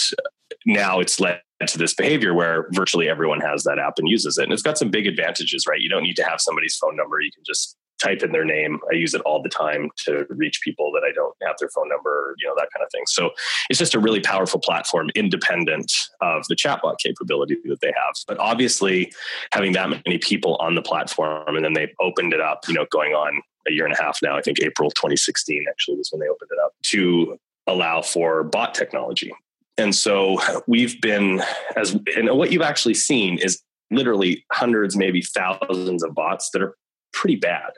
now 0.65 1.01
it's 1.01 1.19
led 1.19 1.41
to 1.67 1.77
this 1.77 1.95
behavior 1.95 2.35
where 2.35 2.69
virtually 2.71 3.09
everyone 3.09 3.41
has 3.41 3.65
that 3.65 3.81
app 3.81 3.95
and 3.99 4.09
uses 4.09 4.39
it. 4.39 4.45
And 4.45 4.53
it's 4.53 4.63
got 4.63 4.79
some 4.79 4.93
big 4.93 5.09
advantages, 5.09 5.67
right? 5.67 5.81
You 5.81 5.91
don't 5.91 6.05
need 6.05 6.17
to 6.19 6.25
have 6.25 6.41
somebody's 6.41 6.77
phone 6.77 6.95
number. 6.95 7.21
You 7.21 7.33
can 7.33 7.43
just 7.45 7.77
type 8.03 8.23
in 8.23 8.33
their 8.33 8.45
name. 8.45 8.79
I 8.91 8.95
use 8.95 9.15
it 9.15 9.21
all 9.23 9.43
the 9.43 9.49
time 9.49 9.91
to 10.05 10.27
reach 10.31 10.61
people 10.63 10.91
that 10.93 11.03
I 11.09 11.13
don't 11.13 11.35
have 11.47 11.57
their 11.59 11.69
phone 11.69 11.89
number, 11.89 12.35
you 12.39 12.47
know, 12.47 12.55
that 12.57 12.69
kind 12.75 12.85
of 12.85 12.91
thing. 12.91 13.05
So 13.07 13.31
it's 13.71 13.79
just 13.79 13.95
a 13.95 13.99
really 13.99 14.21
powerful 14.21 14.61
platform 14.61 15.11
independent 15.15 15.93
of 16.21 16.47
the 16.49 16.57
chatbot 16.57 16.99
capability 16.99 17.57
that 17.65 17.81
they 17.81 17.93
have. 17.97 18.15
But 18.27 18.39
obviously, 18.39 19.13
having 19.53 19.73
that 19.73 19.89
many 19.89 20.19
people 20.19 20.57
on 20.57 20.75
the 20.75 20.83
platform 20.83 21.57
and 21.57 21.65
then 21.65 21.75
they 21.75 21.93
opened 22.01 22.33
it 22.33 22.41
up, 22.41 22.61
you 22.69 22.75
know, 22.75 22.87
going 22.91 23.13
on 23.13 23.43
a 23.69 23.73
year 23.73 23.85
and 23.85 23.95
a 23.95 24.03
half 24.03 24.19
now, 24.23 24.37
I 24.37 24.43
think 24.43 24.61
April 24.61 24.91
2016 24.91 25.65
actually 25.69 25.97
was 25.97 26.11
when 26.13 26.21
they 26.21 26.29
opened 26.29 26.51
it 26.53 26.59
up 26.65 26.73
to 26.85 27.39
allow 27.67 28.03
for 28.03 28.45
bot 28.45 28.75
technology. 28.75 29.33
And 29.79 29.95
so 29.95 30.39
we've 30.67 31.01
been 31.01 31.43
as 31.77 31.97
and 32.17 32.31
what 32.31 32.53
you've 32.53 32.63
actually 32.63 32.95
seen 32.95 33.39
is 33.39 33.61
literally 33.91 34.45
hundreds, 34.53 34.97
maybe 34.97 35.23
thousands 35.23 36.03
of 36.03 36.15
bots 36.15 36.51
that 36.53 36.63
are 36.63 36.77
pretty 37.13 37.37
bad 37.37 37.71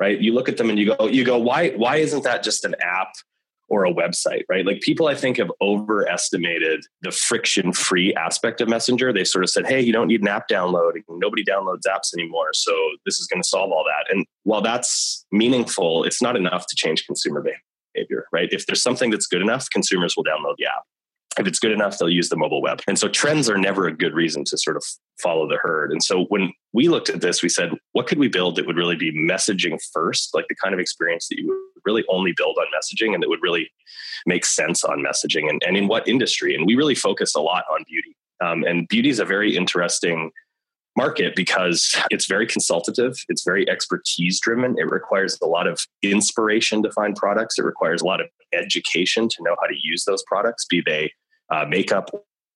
right? 0.00 0.20
You 0.20 0.34
look 0.34 0.48
at 0.48 0.56
them 0.56 0.70
and 0.70 0.78
you 0.78 0.94
go, 0.94 1.06
you 1.06 1.24
go, 1.24 1.38
why, 1.38 1.70
why 1.70 1.96
isn't 1.96 2.24
that 2.24 2.42
just 2.42 2.64
an 2.64 2.74
app 2.80 3.14
or 3.70 3.84
a 3.84 3.92
website, 3.92 4.44
right? 4.48 4.64
Like 4.64 4.80
people, 4.80 5.08
I 5.08 5.14
think, 5.14 5.36
have 5.36 5.52
overestimated 5.60 6.86
the 7.02 7.10
friction 7.10 7.72
free 7.72 8.14
aspect 8.14 8.60
of 8.62 8.68
Messenger. 8.68 9.12
They 9.12 9.24
sort 9.24 9.44
of 9.44 9.50
said, 9.50 9.66
hey, 9.66 9.80
you 9.80 9.92
don't 9.92 10.08
need 10.08 10.22
an 10.22 10.28
app 10.28 10.48
download. 10.48 10.92
Nobody 11.08 11.44
downloads 11.44 11.82
apps 11.86 12.14
anymore. 12.16 12.50
So 12.54 12.72
this 13.04 13.18
is 13.18 13.26
going 13.26 13.42
to 13.42 13.48
solve 13.48 13.70
all 13.70 13.84
that. 13.84 14.14
And 14.14 14.24
while 14.44 14.62
that's 14.62 15.26
meaningful, 15.32 16.04
it's 16.04 16.22
not 16.22 16.34
enough 16.34 16.66
to 16.68 16.76
change 16.76 17.04
consumer 17.04 17.44
behavior, 17.94 18.24
right? 18.32 18.48
If 18.50 18.64
there's 18.66 18.82
something 18.82 19.10
that's 19.10 19.26
good 19.26 19.42
enough, 19.42 19.68
consumers 19.70 20.14
will 20.16 20.24
download 20.24 20.54
the 20.56 20.64
app. 20.64 20.84
If 21.38 21.46
it's 21.46 21.58
good 21.58 21.72
enough, 21.72 21.98
they'll 21.98 22.10
use 22.10 22.28
the 22.28 22.36
mobile 22.36 22.60
web. 22.60 22.80
And 22.86 22.98
so 22.98 23.08
trends 23.08 23.48
are 23.48 23.58
never 23.58 23.86
a 23.86 23.96
good 23.96 24.14
reason 24.14 24.44
to 24.44 24.58
sort 24.58 24.76
of 24.76 24.84
follow 25.22 25.48
the 25.48 25.56
herd. 25.56 25.92
And 25.92 26.02
so 26.02 26.24
when 26.24 26.52
we 26.72 26.88
looked 26.88 27.08
at 27.08 27.20
this, 27.20 27.42
we 27.42 27.48
said, 27.48 27.70
what 27.92 28.06
could 28.06 28.18
we 28.18 28.28
build 28.28 28.56
that 28.56 28.66
would 28.66 28.76
really 28.76 28.96
be 28.96 29.12
messaging 29.12 29.78
first, 29.92 30.30
like 30.34 30.46
the 30.48 30.56
kind 30.56 30.74
of 30.74 30.80
experience 30.80 31.28
that 31.28 31.38
you 31.38 31.48
would 31.48 31.82
really 31.84 32.04
only 32.08 32.32
build 32.36 32.56
on 32.58 32.66
messaging 32.66 33.14
and 33.14 33.22
that 33.22 33.28
would 33.28 33.42
really 33.42 33.70
make 34.26 34.44
sense 34.44 34.84
on 34.84 34.98
messaging 34.98 35.48
and, 35.48 35.62
and 35.66 35.76
in 35.76 35.88
what 35.88 36.08
industry? 36.08 36.54
And 36.54 36.66
we 36.66 36.74
really 36.74 36.94
focused 36.94 37.36
a 37.36 37.40
lot 37.40 37.64
on 37.70 37.84
beauty. 37.86 38.16
Um, 38.40 38.64
and 38.64 38.86
beauty 38.88 39.08
is 39.08 39.18
a 39.18 39.24
very 39.24 39.56
interesting 39.56 40.30
market 40.96 41.36
because 41.36 41.96
it's 42.10 42.26
very 42.26 42.46
consultative, 42.46 43.14
it's 43.28 43.44
very 43.44 43.68
expertise 43.70 44.40
driven. 44.40 44.74
It 44.78 44.90
requires 44.90 45.38
a 45.40 45.46
lot 45.46 45.68
of 45.68 45.80
inspiration 46.02 46.82
to 46.82 46.90
find 46.90 47.14
products, 47.14 47.58
it 47.58 47.64
requires 47.64 48.02
a 48.02 48.04
lot 48.04 48.20
of 48.20 48.26
education 48.52 49.28
to 49.28 49.36
know 49.42 49.54
how 49.60 49.68
to 49.68 49.76
use 49.80 50.04
those 50.04 50.24
products, 50.26 50.66
be 50.68 50.82
they 50.84 51.12
uh, 51.50 51.64
makeup 51.68 52.10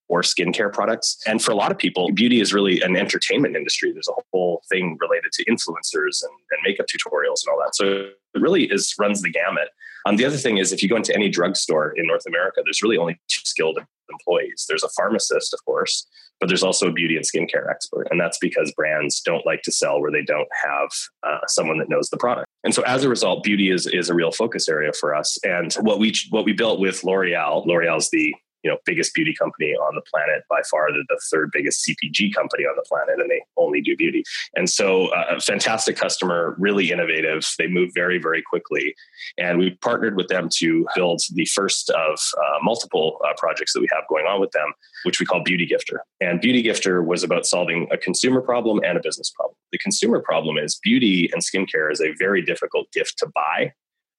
or 0.09 0.21
skincare 0.21 0.71
products. 0.71 1.17
And 1.27 1.41
for 1.41 1.53
a 1.53 1.55
lot 1.55 1.73
of 1.73 1.79
people, 1.79 2.13
beauty 2.13 2.41
is 2.41 2.53
really 2.53 2.83
an 2.83 2.97
entertainment 2.97 3.57
industry. 3.57 3.93
There's 3.93 4.09
a 4.09 4.21
whole 4.31 4.63
thing 4.69 4.99
related 5.01 5.33
to 5.33 5.45
influencers 5.47 6.23
and, 6.23 6.33
and 6.51 6.61
makeup 6.65 6.87
tutorials 6.87 7.41
and 7.45 7.51
all 7.51 7.59
that. 7.65 7.75
So 7.75 8.09
it 8.35 8.41
really 8.41 8.65
is 8.65 8.95
runs 8.99 9.23
the 9.23 9.31
gamut. 9.31 9.69
Um, 10.05 10.17
the 10.17 10.25
other 10.25 10.37
thing 10.37 10.59
is, 10.59 10.73
if 10.73 10.83
you 10.83 10.89
go 10.89 10.97
into 10.97 11.15
any 11.15 11.29
drugstore 11.29 11.95
in 11.97 12.07
North 12.07 12.27
America, 12.27 12.61
there's 12.65 12.83
really 12.83 12.99
only 12.99 13.15
two 13.29 13.41
skilled 13.45 13.79
employees. 14.11 14.67
There's 14.69 14.83
a 14.83 14.89
pharmacist, 14.91 15.55
of 15.55 15.65
course, 15.65 16.07
but 16.41 16.49
there's 16.49 16.65
also 16.65 16.89
a 16.89 16.93
beauty 16.93 17.17
and 17.17 17.25
skincare 17.25 17.71
expert. 17.71 18.09
And 18.11 18.21
that's 18.21 18.37
because 18.39 18.73
brands 18.73 19.21
don't 19.21 19.47
like 19.47 19.63
to 19.63 19.73
sell 19.73 20.01
where 20.01 20.11
they 20.11 20.25
don't 20.25 20.49
have 20.63 20.91
uh, 21.23 21.47
someone 21.47 21.79
that 21.79 21.89
knows 21.89 22.11
the 22.11 22.17
product. 22.19 22.49
And 22.65 22.75
so 22.75 22.83
as 22.83 23.05
a 23.05 23.09
result, 23.09 23.45
beauty 23.45 23.71
is, 23.71 23.87
is 23.87 24.11
a 24.11 24.15
real 24.15 24.33
focus 24.33 24.69
area 24.69 24.93
for 24.93 25.15
us. 25.15 25.39
And 25.45 25.73
what 25.75 25.99
we, 26.01 26.13
what 26.31 26.45
we 26.45 26.53
built 26.53 26.81
with 26.81 27.03
L'Oreal, 27.05 27.65
L'Oreal 27.65 27.97
is 27.97 28.11
the 28.11 28.35
you 28.63 28.71
know 28.71 28.79
biggest 28.85 29.15
beauty 29.15 29.35
company 29.39 29.73
on 29.73 29.95
the 29.95 30.03
planet 30.03 30.43
by 30.49 30.61
far 30.71 30.93
they're 30.93 31.03
the 31.09 31.21
third 31.31 31.51
biggest 31.53 31.87
cpg 31.87 32.35
company 32.35 32.65
on 32.65 32.75
the 32.77 32.85
planet 32.89 33.21
and 33.21 33.31
they 33.31 33.43
only 33.57 33.81
do 33.81 33.97
beauty. 33.97 34.23
And 34.55 34.69
so 34.69 35.07
uh, 35.09 35.37
a 35.37 35.41
fantastic 35.41 35.97
customer 35.97 36.57
really 36.59 36.91
innovative. 36.91 37.45
They 37.59 37.67
move 37.67 37.91
very 37.95 38.19
very 38.19 38.43
quickly. 38.43 38.95
And 39.39 39.59
we 39.59 39.71
partnered 39.83 40.17
with 40.17 40.29
them 40.29 40.49
to 40.57 40.87
build 40.95 41.23
the 41.33 41.47
first 41.47 41.91
of 41.91 42.19
uh, 42.39 42.59
multiple 42.63 43.19
uh, 43.25 43.33
projects 43.37 43.73
that 43.73 43.81
we 43.81 43.89
have 43.93 44.05
going 44.09 44.27
on 44.27 44.41
with 44.41 44.51
them 44.53 44.73
which 45.05 45.21
we 45.21 45.27
call 45.27 45.43
beauty 45.43 45.67
gifter. 45.67 45.99
And 46.21 46.41
beauty 46.41 46.63
gifter 46.63 47.05
was 47.05 47.23
about 47.23 47.47
solving 47.47 47.89
a 47.91 47.99
consumer 47.99 48.41
problem 48.41 48.81
and 48.85 48.97
a 48.97 49.01
business 49.03 49.31
problem. 49.31 49.57
The 49.73 49.79
consumer 49.79 50.21
problem 50.21 50.59
is 50.59 50.79
beauty 50.83 51.31
and 51.33 51.43
skincare 51.43 51.91
is 51.91 52.01
a 52.01 52.13
very 52.19 52.43
difficult 52.43 52.91
gift 52.93 53.19
to 53.19 53.27
buy 53.35 53.73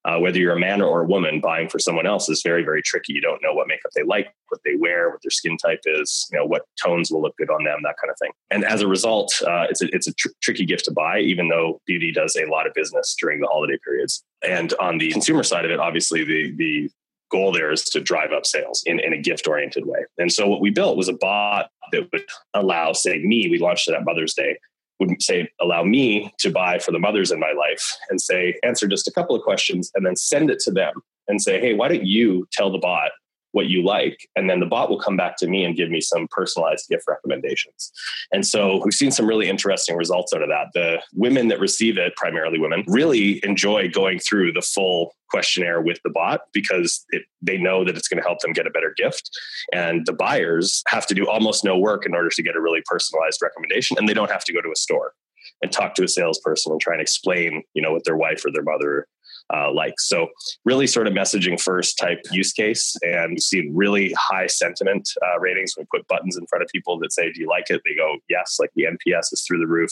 uh, 0.05 0.19
whether 0.19 0.37
you're 0.37 0.55
a 0.55 0.59
man 0.59 0.81
or 0.81 1.01
a 1.01 1.05
woman 1.05 1.39
buying 1.39 1.69
for 1.69 1.79
someone 1.79 2.05
else 2.05 2.29
is 2.29 2.41
very 2.43 2.63
very 2.63 2.81
tricky. 2.81 3.13
You 3.13 3.21
don't 3.21 3.41
know 3.41 3.53
what 3.53 3.67
makeup 3.67 3.91
they 3.95 4.03
like 4.03 4.33
what 4.49 4.61
they 4.65 4.75
wear 4.75 5.09
what 5.09 5.19
their 5.23 5.31
skin 5.31 5.57
type 5.57 5.81
is 5.85 6.27
you 6.31 6.37
know 6.37 6.45
what 6.45 6.63
tones 6.83 7.11
will 7.11 7.21
look 7.21 7.35
good 7.37 7.49
on 7.49 7.63
them 7.63 7.79
that 7.83 7.95
kind 7.99 8.11
of 8.11 8.17
thing. 8.19 8.31
And 8.51 8.65
as 8.65 8.81
a 8.81 8.87
result 8.87 9.33
uh, 9.45 9.67
it's 9.69 9.81
a, 9.81 9.87
it's 9.95 10.07
a 10.07 10.13
tr- 10.13 10.29
tricky 10.41 10.65
gift 10.65 10.85
to 10.85 10.91
buy 10.91 11.19
even 11.19 11.47
though 11.47 11.81
beauty 11.85 12.11
does 12.11 12.35
a 12.35 12.49
lot 12.49 12.67
of 12.67 12.73
business 12.73 13.15
during 13.19 13.39
the 13.39 13.47
holiday 13.47 13.77
periods. 13.83 14.23
And 14.47 14.73
on 14.79 14.97
the 14.97 15.11
consumer 15.11 15.43
side 15.43 15.65
of 15.65 15.71
it 15.71 15.79
obviously 15.79 16.23
the 16.23 16.53
the 16.57 16.89
goal 17.31 17.51
there 17.51 17.71
is 17.71 17.83
to 17.85 17.99
drive 17.99 18.31
up 18.31 18.45
sales 18.45 18.83
in, 18.85 18.99
in 18.99 19.11
a 19.11 19.17
gift 19.17 19.47
oriented 19.47 19.87
way. 19.87 20.05
And 20.19 20.31
so 20.31 20.47
what 20.47 20.61
we 20.61 20.69
built 20.69 20.95
was 20.95 21.09
a 21.09 21.13
bot 21.13 21.69
that 21.91 22.07
would 22.11 22.21
allow 22.53 22.93
say 22.93 23.17
me 23.23 23.47
we 23.49 23.57
launched 23.57 23.89
it 23.89 23.95
at 23.95 24.05
mother's 24.05 24.35
day 24.35 24.57
would 25.05 25.21
say 25.21 25.49
allow 25.61 25.83
me 25.83 26.33
to 26.39 26.51
buy 26.51 26.79
for 26.79 26.91
the 26.91 26.99
mothers 26.99 27.31
in 27.31 27.39
my 27.39 27.51
life 27.51 27.95
and 28.09 28.19
say 28.21 28.55
answer 28.63 28.87
just 28.87 29.07
a 29.07 29.11
couple 29.11 29.35
of 29.35 29.41
questions 29.41 29.91
and 29.95 30.05
then 30.05 30.15
send 30.15 30.49
it 30.49 30.59
to 30.59 30.71
them 30.71 30.93
and 31.27 31.41
say 31.41 31.59
hey 31.59 31.73
why 31.73 31.87
don't 31.87 32.05
you 32.05 32.47
tell 32.51 32.71
the 32.71 32.77
bot 32.77 33.11
what 33.53 33.67
you 33.67 33.83
like 33.83 34.27
and 34.35 34.49
then 34.49 34.59
the 34.59 34.65
bot 34.65 34.89
will 34.89 34.99
come 34.99 35.15
back 35.15 35.37
to 35.37 35.47
me 35.47 35.63
and 35.63 35.77
give 35.77 35.89
me 35.89 36.01
some 36.01 36.27
personalized 36.29 36.87
gift 36.89 37.05
recommendations. 37.07 37.91
And 38.31 38.45
so 38.45 38.81
we've 38.83 38.93
seen 38.93 39.11
some 39.11 39.25
really 39.25 39.47
interesting 39.47 39.95
results 39.95 40.33
out 40.33 40.41
of 40.41 40.49
that. 40.49 40.67
The 40.73 41.01
women 41.13 41.47
that 41.47 41.59
receive 41.59 41.97
it 41.97 42.15
primarily 42.15 42.59
women 42.59 42.83
really 42.87 43.43
enjoy 43.45 43.89
going 43.89 44.19
through 44.19 44.53
the 44.53 44.61
full 44.61 45.15
questionnaire 45.29 45.81
with 45.81 45.99
the 46.03 46.09
bot 46.09 46.41
because 46.51 47.05
it, 47.09 47.23
they 47.41 47.57
know 47.57 47.83
that 47.85 47.95
it's 47.95 48.07
going 48.07 48.21
to 48.21 48.27
help 48.27 48.39
them 48.39 48.53
get 48.53 48.67
a 48.67 48.71
better 48.71 48.93
gift. 48.97 49.29
And 49.71 50.05
the 50.05 50.13
buyers 50.13 50.83
have 50.87 51.07
to 51.07 51.15
do 51.15 51.27
almost 51.27 51.63
no 51.63 51.77
work 51.77 52.05
in 52.05 52.13
order 52.13 52.29
to 52.29 52.43
get 52.43 52.55
a 52.55 52.61
really 52.61 52.81
personalized 52.85 53.39
recommendation 53.41 53.97
and 53.97 54.09
they 54.09 54.13
don't 54.13 54.31
have 54.31 54.43
to 54.45 54.53
go 54.53 54.61
to 54.61 54.71
a 54.71 54.75
store 54.75 55.13
and 55.61 55.71
talk 55.71 55.95
to 55.95 56.03
a 56.03 56.07
salesperson 56.07 56.71
and 56.71 56.81
try 56.81 56.93
and 56.93 57.01
explain 57.01 57.63
you 57.73 57.81
know 57.81 57.91
what 57.91 58.03
their 58.03 58.17
wife 58.17 58.45
or 58.45 58.51
their 58.51 58.63
mother 58.63 59.07
uh, 59.53 59.71
like. 59.73 59.99
So, 59.99 60.27
really, 60.65 60.87
sort 60.87 61.07
of 61.07 61.13
messaging 61.13 61.61
first 61.61 61.97
type 61.97 62.19
use 62.31 62.51
case, 62.51 62.95
and 63.01 63.31
we 63.33 63.39
see 63.39 63.69
really 63.71 64.13
high 64.17 64.47
sentiment 64.47 65.09
uh, 65.21 65.39
ratings. 65.39 65.73
We 65.77 65.85
put 65.91 66.07
buttons 66.07 66.37
in 66.37 66.45
front 66.47 66.63
of 66.63 66.69
people 66.69 66.99
that 66.99 67.13
say, 67.13 67.31
"Do 67.31 67.39
you 67.39 67.47
like 67.47 67.69
it?" 67.69 67.81
They 67.85 67.95
go, 67.95 68.17
"Yes." 68.29 68.57
Like 68.59 68.71
the 68.75 68.85
NPS 68.85 69.31
is 69.31 69.43
through 69.47 69.59
the 69.59 69.67
roof, 69.67 69.91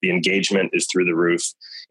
the 0.00 0.10
engagement 0.10 0.70
is 0.72 0.86
through 0.90 1.04
the 1.04 1.14
roof, 1.14 1.42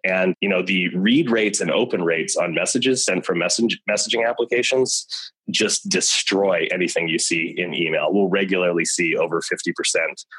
and 0.04 0.36
you 0.42 0.50
know 0.50 0.62
the 0.62 0.90
read 0.96 1.30
rates 1.30 1.62
and 1.62 1.72
open 1.72 2.04
rates 2.04 2.36
on 2.36 2.54
messages 2.54 3.06
sent 3.06 3.26
from 3.26 3.40
messaging 3.40 4.28
applications 4.28 5.08
just 5.50 5.90
destroy 5.90 6.68
anything 6.72 7.08
you 7.08 7.20
see 7.20 7.54
in 7.58 7.74
email. 7.74 8.10
We'll 8.12 8.30
regularly 8.30 8.86
see 8.86 9.16
over 9.18 9.42
50%, 9.42 9.74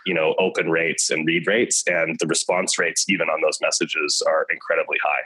you 0.07 0.15
know, 0.15 0.35
open 0.39 0.71
rates 0.71 1.11
and 1.11 1.27
read 1.27 1.47
rates 1.47 1.83
and 1.87 2.17
the 2.19 2.27
response 2.27 2.79
rates 2.79 3.05
even 3.09 3.29
on 3.29 3.41
those 3.43 3.59
messages 3.61 4.23
are 4.27 4.47
incredibly 4.51 4.97
high. 5.03 5.23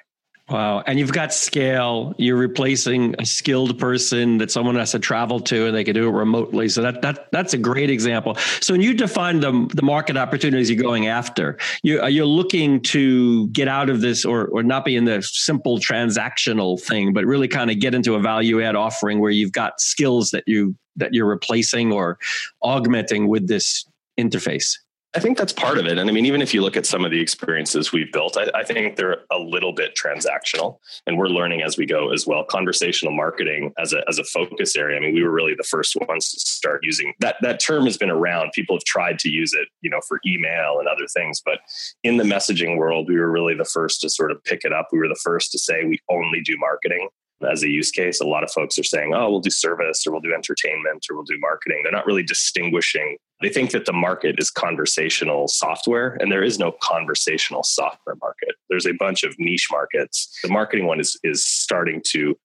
Wow. 0.49 0.85
And 0.87 0.97
you've 0.97 1.13
got 1.13 1.35
scale. 1.35 2.15
You're 2.19 2.37
replacing 2.37 3.17
a 3.19 3.27
skilled 3.27 3.81
person 3.81 4.39
that 4.39 4.53
someone 4.53 4.77
has 4.77 4.93
to 4.93 5.01
travel 5.01 5.41
to 5.41 5.67
and 5.67 5.77
they 5.77 5.83
can 5.83 5.95
do 5.95 6.07
it 6.07 6.13
remotely. 6.13 6.69
So 6.69 6.83
that 6.83 7.03
that 7.03 7.33
that's 7.33 7.53
a 7.53 7.59
great 7.59 7.91
example. 7.91 8.37
So 8.61 8.73
when 8.73 8.81
you 8.81 8.95
define 8.95 9.41
the, 9.41 9.69
the 9.75 9.83
market 9.83 10.17
opportunities 10.17 10.71
you're 10.71 10.81
going 10.81 11.09
after, 11.09 11.59
you 11.83 12.01
are 12.01 12.11
you 12.11 12.25
looking 12.25 12.81
to 12.83 13.49
get 13.49 13.67
out 13.67 13.91
of 13.91 14.01
this 14.03 14.25
or 14.25 14.47
or 14.47 14.63
not 14.63 14.85
be 14.85 14.95
in 14.95 15.05
the 15.05 15.21
simple 15.21 15.81
transactional 15.81 16.81
thing, 16.81 17.13
but 17.13 17.25
really 17.25 17.49
kind 17.49 17.69
of 17.69 17.81
get 17.81 17.93
into 17.93 18.15
a 18.15 18.21
value 18.21 18.63
add 18.63 18.77
offering 18.77 19.19
where 19.19 19.33
you've 19.33 19.53
got 19.53 19.81
skills 19.81 20.31
that 20.31 20.45
you 20.47 20.77
that 20.95 21.13
you're 21.13 21.27
replacing 21.27 21.93
or 21.93 22.19
augmenting 22.63 23.27
with 23.27 23.49
this 23.49 23.85
interface. 24.17 24.79
I 25.15 25.21
think 25.21 25.39
that's 25.39 25.53
part 25.53 25.79
of 25.79 25.87
it. 25.87 25.99
And 25.99 26.11
I 26.11 26.13
mean, 26.13 26.27
even 26.27 26.43
if 26.43 26.53
you 26.53 26.61
look 26.61 26.77
at 26.77 26.85
some 26.85 27.05
of 27.05 27.11
the 27.11 27.21
experiences 27.21 27.91
we've 27.91 28.13
built, 28.13 28.37
I, 28.37 28.51
I, 28.55 28.65
think 28.65 28.97
they're 28.97 29.23
a 29.31 29.39
little 29.39 29.73
bit 29.73 29.97
transactional 29.97 30.79
and 31.07 31.17
we're 31.17 31.29
learning 31.29 31.63
as 31.63 31.79
we 31.79 31.87
go 31.87 32.13
as 32.13 32.27
well. 32.27 32.45
Conversational 32.45 33.15
marketing 33.15 33.73
as 33.79 33.95
a, 33.95 34.03
as 34.09 34.19
a 34.19 34.25
focus 34.25 34.77
area. 34.77 34.97
I 34.97 35.01
mean, 35.01 35.15
we 35.15 35.23
were 35.23 35.31
really 35.31 35.55
the 35.57 35.65
first 35.65 35.97
ones 36.09 36.31
to 36.33 36.41
start 36.41 36.81
using 36.83 37.15
that. 37.21 37.37
That 37.41 37.61
term 37.61 37.85
has 37.85 37.97
been 37.97 38.11
around. 38.11 38.51
People 38.53 38.77
have 38.77 38.85
tried 38.85 39.19
to 39.21 39.31
use 39.31 39.55
it, 39.55 39.69
you 39.81 39.89
know, 39.89 40.01
for 40.07 40.21
email 40.27 40.79
and 40.81 40.89
other 40.89 41.07
things. 41.17 41.41
But 41.43 41.61
in 42.03 42.19
the 42.19 42.25
messaging 42.25 42.77
world, 42.77 43.09
we 43.09 43.19
were 43.19 43.31
really 43.31 43.55
the 43.55 43.65
first 43.65 44.03
to 44.03 44.11
sort 44.11 44.33
of 44.33 44.45
pick 44.45 44.65
it 44.65 44.73
up. 44.73 44.89
We 44.93 44.99
were 44.99 45.09
the 45.09 45.21
first 45.23 45.51
to 45.53 45.59
say 45.59 45.85
we 45.85 45.99
only 46.11 46.43
do 46.43 46.57
marketing 46.59 47.09
as 47.51 47.63
a 47.63 47.69
use 47.69 47.91
case. 47.91 48.21
A 48.21 48.27
lot 48.27 48.45
of 48.45 48.51
folks 48.51 48.79
are 48.79 48.85
saying, 48.85 49.13
oh, 49.15 49.31
we'll 49.31 49.41
do 49.41 49.51
service 49.51 50.07
or 50.07 50.13
we'll 50.13 50.21
do 50.21 50.35
entertainment 50.35 51.07
or 51.11 51.17
we'll 51.17 51.25
do 51.25 51.39
marketing. 51.41 51.81
They're 51.83 51.93
not 51.93 52.07
really 52.07 52.23
distinguishing. 52.23 53.17
They 53.43 53.51
think 53.51 53.73
that 53.73 53.85
the 53.85 53.93
market 53.93 54.37
is 54.39 54.51
conversational 54.51 55.47
software, 55.49 56.17
and 56.21 56.33
there 56.33 56.43
is 56.43 56.59
no 56.59 56.73
conversational 56.83 57.63
software 57.63 58.17
market. 58.21 58.55
There's 58.71 58.87
a 58.87 58.95
bunch 58.95 59.25
of 59.25 59.35
niche 59.39 59.69
markets. 59.71 60.39
The 60.43 60.49
marketing 60.49 60.87
one 60.87 61.01
is 61.01 61.19
is 61.23 61.45
starting 61.45 62.03
to 62.13 62.37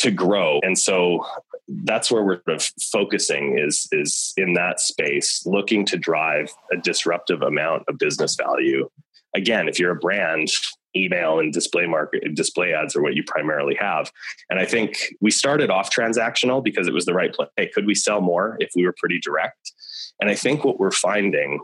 to 0.00 0.10
grow. 0.10 0.60
And 0.62 0.78
so 0.78 1.26
that's 1.68 2.10
where 2.10 2.22
we're 2.22 2.40
sort 2.46 2.56
of 2.56 2.62
focusing 2.90 3.58
is 3.58 3.86
is 3.92 4.32
in 4.36 4.54
that 4.54 4.80
space, 4.80 5.44
looking 5.46 5.84
to 5.86 5.96
drive 5.96 6.50
a 6.72 6.76
disruptive 6.76 7.42
amount 7.42 7.84
of 7.88 7.98
business 7.98 8.34
value. 8.34 8.88
Again, 9.34 9.68
if 9.68 9.78
you're 9.78 9.92
a 9.92 9.96
brand, 9.96 10.48
email 10.96 11.38
and 11.38 11.52
display 11.52 11.86
market 11.86 12.34
display 12.34 12.72
ads 12.72 12.96
are 12.96 13.02
what 13.02 13.14
you 13.14 13.22
primarily 13.24 13.74
have. 13.74 14.10
And 14.48 14.58
i 14.58 14.64
think 14.64 15.14
we 15.20 15.30
started 15.30 15.70
off 15.70 15.90
transactional 15.90 16.62
because 16.62 16.86
it 16.86 16.94
was 16.94 17.06
the 17.06 17.14
right 17.14 17.32
play 17.32 17.46
hey 17.56 17.68
could 17.68 17.86
we 17.86 17.94
sell 17.94 18.20
more 18.20 18.56
if 18.60 18.70
we 18.74 18.84
were 18.84 18.94
pretty 18.98 19.20
direct? 19.20 19.72
And 20.20 20.30
i 20.30 20.34
think 20.34 20.64
what 20.64 20.78
we're 20.78 20.90
finding 20.90 21.60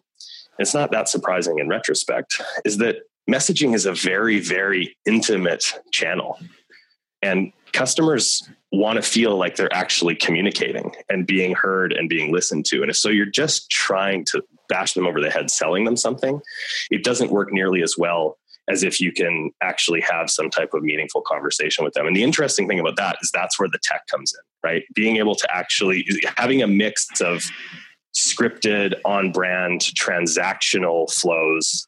it's 0.59 0.75
not 0.75 0.91
that 0.93 1.09
surprising 1.09 1.59
in 1.59 1.69
retrospect 1.69 2.41
is 2.65 2.79
that 2.79 2.97
messaging 3.31 3.75
is 3.75 3.87
a 3.87 3.93
very 3.93 4.41
very 4.41 4.97
intimate 5.07 5.81
channel. 5.93 6.39
And 7.23 7.53
customers 7.73 8.49
want 8.73 8.97
to 8.97 9.03
feel 9.03 9.37
like 9.37 9.57
they're 9.57 9.73
actually 9.73 10.15
communicating 10.15 10.95
and 11.09 11.27
being 11.27 11.55
heard 11.55 11.93
and 11.93 12.09
being 12.09 12.33
listened 12.33 12.65
to. 12.67 12.83
And 12.83 12.91
if 12.91 12.97
so 12.97 13.09
you're 13.09 13.27
just 13.27 13.71
trying 13.71 14.25
to 14.27 14.43
bash 14.69 14.95
them 14.95 15.07
over 15.07 15.21
the 15.21 15.31
head 15.31 15.51
selling 15.51 15.85
them 15.85 15.97
something 15.97 16.41
it 16.91 17.05
doesn't 17.05 17.31
work 17.31 17.53
nearly 17.53 17.83
as 17.83 17.97
well 17.99 18.39
as 18.69 18.83
if 18.83 19.01
you 19.01 19.13
can 19.13 19.51
actually 19.63 20.01
have 20.01 20.31
some 20.31 20.51
type 20.51 20.75
of 20.75 20.83
meaningful 20.83 21.23
conversation 21.23 21.85
with 21.85 21.95
them. 21.95 22.07
And 22.07 22.17
the 22.17 22.23
interesting 22.23 22.67
thing 22.67 22.81
about 22.81 22.97
that 22.97 23.17
is 23.23 23.31
that's 23.33 23.59
where 23.59 23.69
the 23.69 23.79
tech 23.83 24.07
comes 24.09 24.33
in, 24.35 24.69
right? 24.69 24.83
Being 24.95 25.17
able 25.17 25.37
to 25.37 25.57
actually 25.57 26.05
having 26.37 26.63
a 26.63 26.67
mix 26.67 27.09
of 27.21 27.45
scripted, 28.15 28.95
on 29.05 29.31
brand, 29.31 29.81
transactional 29.81 31.13
flows 31.13 31.87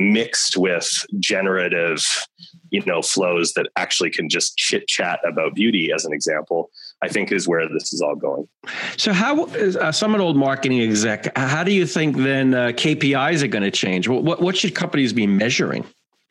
mixed 0.00 0.56
with 0.56 1.04
generative 1.18 2.26
you 2.70 2.82
know 2.86 3.02
flows 3.02 3.52
that 3.52 3.68
actually 3.76 4.10
can 4.10 4.28
just 4.30 4.56
chit 4.56 4.86
chat 4.88 5.20
about 5.26 5.54
beauty 5.54 5.92
as 5.92 6.06
an 6.06 6.12
example 6.12 6.70
i 7.02 7.08
think 7.08 7.30
is 7.30 7.46
where 7.46 7.68
this 7.68 7.92
is 7.92 8.00
all 8.00 8.16
going 8.16 8.48
so 8.96 9.12
how 9.12 9.44
uh, 9.44 9.92
some 9.92 10.14
an 10.14 10.20
old 10.20 10.36
marketing 10.36 10.80
exec 10.80 11.36
how 11.36 11.62
do 11.62 11.72
you 11.72 11.84
think 11.84 12.16
then 12.16 12.54
uh, 12.54 12.68
kpis 12.68 13.42
are 13.42 13.48
going 13.48 13.62
to 13.62 13.70
change 13.70 14.08
what, 14.08 14.40
what 14.40 14.56
should 14.56 14.74
companies 14.74 15.12
be 15.12 15.26
measuring 15.26 15.84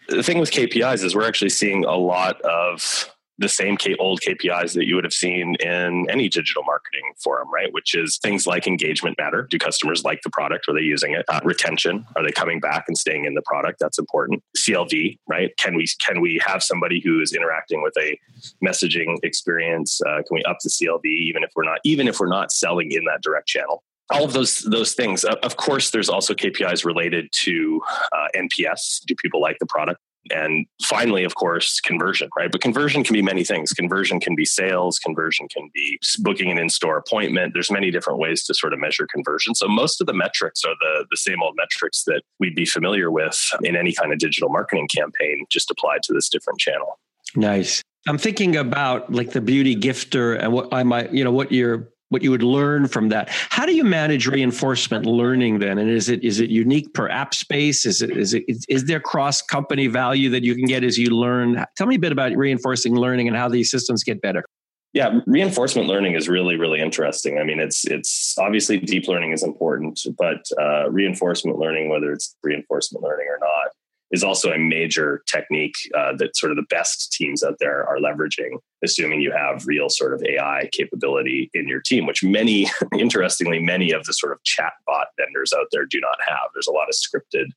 the 0.10 0.24
thing 0.24 0.40
with 0.40 0.52
kpis 0.52 1.04
is 1.04 1.16
we're 1.16 1.28
actually 1.28 1.50
seeing 1.50 1.86
a 1.86 1.96
lot 1.96 2.42
of 2.42 3.10
the 3.40 3.50
same 3.50 3.78
old 4.00 4.20
KPIs 4.20 4.74
that 4.74 4.86
you 4.86 4.96
would 4.96 5.06
have 5.06 5.14
seen 5.14 5.56
in 5.62 6.10
any 6.10 6.28
digital 6.28 6.64
marketing 6.64 7.14
forum, 7.24 7.48
right? 7.52 7.72
Which 7.74 7.96
is 7.96 8.18
things 8.18 8.46
like 8.46 8.68
engagement 8.68 9.18
matter. 9.18 9.48
Do 9.50 9.58
customers 9.58 10.04
like 10.04 10.22
the 10.24 10.30
product? 10.30 10.68
Are 10.68 10.74
they 10.74 10.82
using 10.82 11.14
it? 11.14 11.26
Uh, 11.30 11.40
retention. 11.44 12.06
Are 12.18 12.24
they 12.24 12.32
coming 12.32 12.60
back 12.60 12.86
and 12.88 12.98
staying 12.98 13.26
in 13.26 13.36
the 13.36 13.42
product? 13.44 13.80
That's 13.80 13.98
important. 13.98 14.44
CLV, 14.58 15.18
right? 15.28 15.56
Can 15.58 15.76
we 15.76 15.88
can 16.06 16.20
we 16.20 16.40
have 16.46 16.62
somebody 16.62 17.02
who 17.04 17.22
is 17.22 17.34
interacting 17.34 17.82
with 17.82 17.94
a 17.98 18.20
messaging 18.64 19.16
experience? 19.24 20.02
Uh, 20.06 20.18
can 20.18 20.36
we 20.36 20.44
up 20.44 20.58
the 20.62 20.70
CLV 20.70 21.06
even 21.06 21.44
if 21.44 21.52
we're 21.56 21.64
not 21.64 21.80
even 21.86 22.08
if 22.08 22.20
we're 22.20 22.28
not 22.28 22.52
selling 22.52 22.92
in 22.92 23.06
that 23.06 23.22
direct 23.22 23.48
channel? 23.48 23.84
All 24.12 24.24
of 24.24 24.34
those 24.34 24.60
those 24.60 24.94
things. 24.94 25.24
Of 25.24 25.58
course, 25.58 25.92
there's 25.92 26.10
also 26.10 26.34
KPIs 26.34 26.86
related 26.86 27.32
to 27.44 27.82
uh, 28.12 28.28
NPS. 28.36 29.04
Do 29.06 29.16
people 29.16 29.42
like 29.42 29.58
the 29.60 29.66
product? 29.66 30.00
And 30.32 30.68
finally, 30.84 31.24
of 31.24 31.36
course, 31.36 31.80
conversion, 31.80 32.30
right? 32.38 32.52
But 32.52 32.62
conversion 32.62 33.04
can 33.04 33.14
be 33.14 33.22
many 33.22 33.44
things. 33.44 33.72
Conversion 33.72 34.20
can 34.20 34.36
be 34.36 34.46
sales, 34.46 35.00
conversion 35.00 35.48
can 35.48 35.70
be 35.74 35.98
booking 36.20 36.52
an 36.52 36.58
in 36.58 36.70
store 36.70 36.98
appointment. 36.98 37.54
There's 37.54 37.72
many 37.72 37.90
different 37.90 38.20
ways 38.20 38.44
to 38.46 38.54
sort 38.54 38.74
of 38.74 38.80
measure 38.80 39.08
conversion. 39.08 39.56
So 39.56 39.68
most 39.68 40.02
of 40.02 40.08
the 40.08 40.14
metrics 40.14 40.64
are 40.66 40.76
the, 40.80 41.06
the 41.10 41.18
same 41.18 41.42
old 41.42 41.56
metrics 41.56 42.04
that 42.04 42.22
we'd 42.40 42.54
be 42.54 42.66
familiar 42.66 43.10
with 43.10 43.40
in 43.64 43.76
any 43.76 43.94
kind 43.94 44.12
of 44.12 44.20
digital 44.20 44.50
marketing 44.50 44.88
campaign, 44.88 45.46
just 45.50 45.72
applied 45.72 46.04
to 46.04 46.14
this 46.14 46.30
different 46.30 46.60
channel. 46.60 47.00
Nice. 47.36 47.82
I'm 48.08 48.18
thinking 48.18 48.56
about 48.56 49.12
like 49.12 49.32
the 49.32 49.42
beauty 49.42 49.76
gifter 49.76 50.38
and 50.40 50.54
what 50.54 50.74
I 50.74 50.84
might, 50.84 51.14
you 51.14 51.24
know, 51.24 51.32
what 51.32 51.52
you're 51.52 51.90
what 52.10 52.24
you 52.24 52.32
would 52.32 52.44
learn 52.44 52.88
from 52.88 53.10
that. 53.10 53.30
How 53.30 53.66
do 53.66 53.74
you 53.74 53.84
manage 53.84 54.28
reinforcement 54.28 55.06
learning 55.06 55.60
then? 55.60 55.78
And 55.78 55.90
is 55.90 56.10
it 56.10 56.24
is 56.24 56.40
it 56.40 56.50
unique 56.50 56.94
per 56.94 57.08
app 57.08 57.34
space? 57.34 57.86
Is 57.86 58.02
it 58.02 58.12
is 58.12 58.34
it 58.34 58.44
is 58.68 58.86
there 58.86 59.00
cross 59.00 59.42
company 59.42 59.88
value 59.88 60.30
that 60.32 60.44
you 60.44 60.56
can 60.56 60.66
get 60.66 60.84
as 60.84 60.98
you 60.98 61.10
learn? 61.12 61.64
Tell 61.78 61.88
me 61.88 61.96
a 61.96 62.00
bit 62.00 62.12
about 62.12 62.36
reinforcing 62.36 62.96
learning 62.96 63.28
and 63.28 63.38
how 63.38 63.48
these 63.48 63.72
systems 63.72 64.04
get 64.04 64.22
better. 64.22 64.44
Yeah, 64.92 65.20
reinforcement 65.28 65.88
learning 65.88 66.16
is 66.16 66.28
really 66.28 66.56
really 66.56 66.82
interesting. 66.82 67.38
I 67.38 67.44
mean, 67.44 67.60
it's 67.60 67.86
it's 67.86 68.36
obviously 68.40 68.80
deep 68.80 69.08
learning 69.08 69.32
is 69.34 69.44
important, 69.44 70.00
but 70.18 70.44
uh, 70.60 70.90
reinforcement 70.90 71.60
learning, 71.60 71.90
whether 71.90 72.12
it's 72.12 72.36
reinforcement 72.42 73.04
learning 73.04 73.28
or 73.28 73.38
not, 73.40 73.72
is 74.12 74.24
also 74.24 74.52
a 74.52 74.58
major 74.58 75.24
technique 75.28 75.76
uh, 75.96 76.14
that 76.18 76.36
sort 76.36 76.52
of 76.52 76.56
the 76.56 76.66
best 76.70 77.12
teams 77.12 77.44
out 77.44 77.58
there 77.60 77.88
are 77.88 77.98
leveraging, 77.98 78.58
assuming 78.84 79.22
you 79.22 79.32
have 79.32 79.66
real 79.68 79.90
sort 79.90 80.14
of 80.14 80.24
AI 80.24 80.70
capability 80.72 81.50
in 81.54 81.68
your 81.68 81.82
team, 81.82 82.06
which 82.06 82.24
many, 82.24 82.70
interestingly, 82.98 83.60
many 83.60 83.92
of 83.92 84.06
the 84.06 84.14
sort 84.14 84.32
of 84.32 84.40
chatbot 84.44 85.06
vendors 85.18 85.54
out 85.54 85.68
there 85.72 85.86
do 85.86 86.00
not 86.00 86.18
have. 86.28 86.50
There's 86.54 86.68
a 86.68 86.72
lot 86.72 86.88
of 86.90 86.96
scripted 86.96 87.52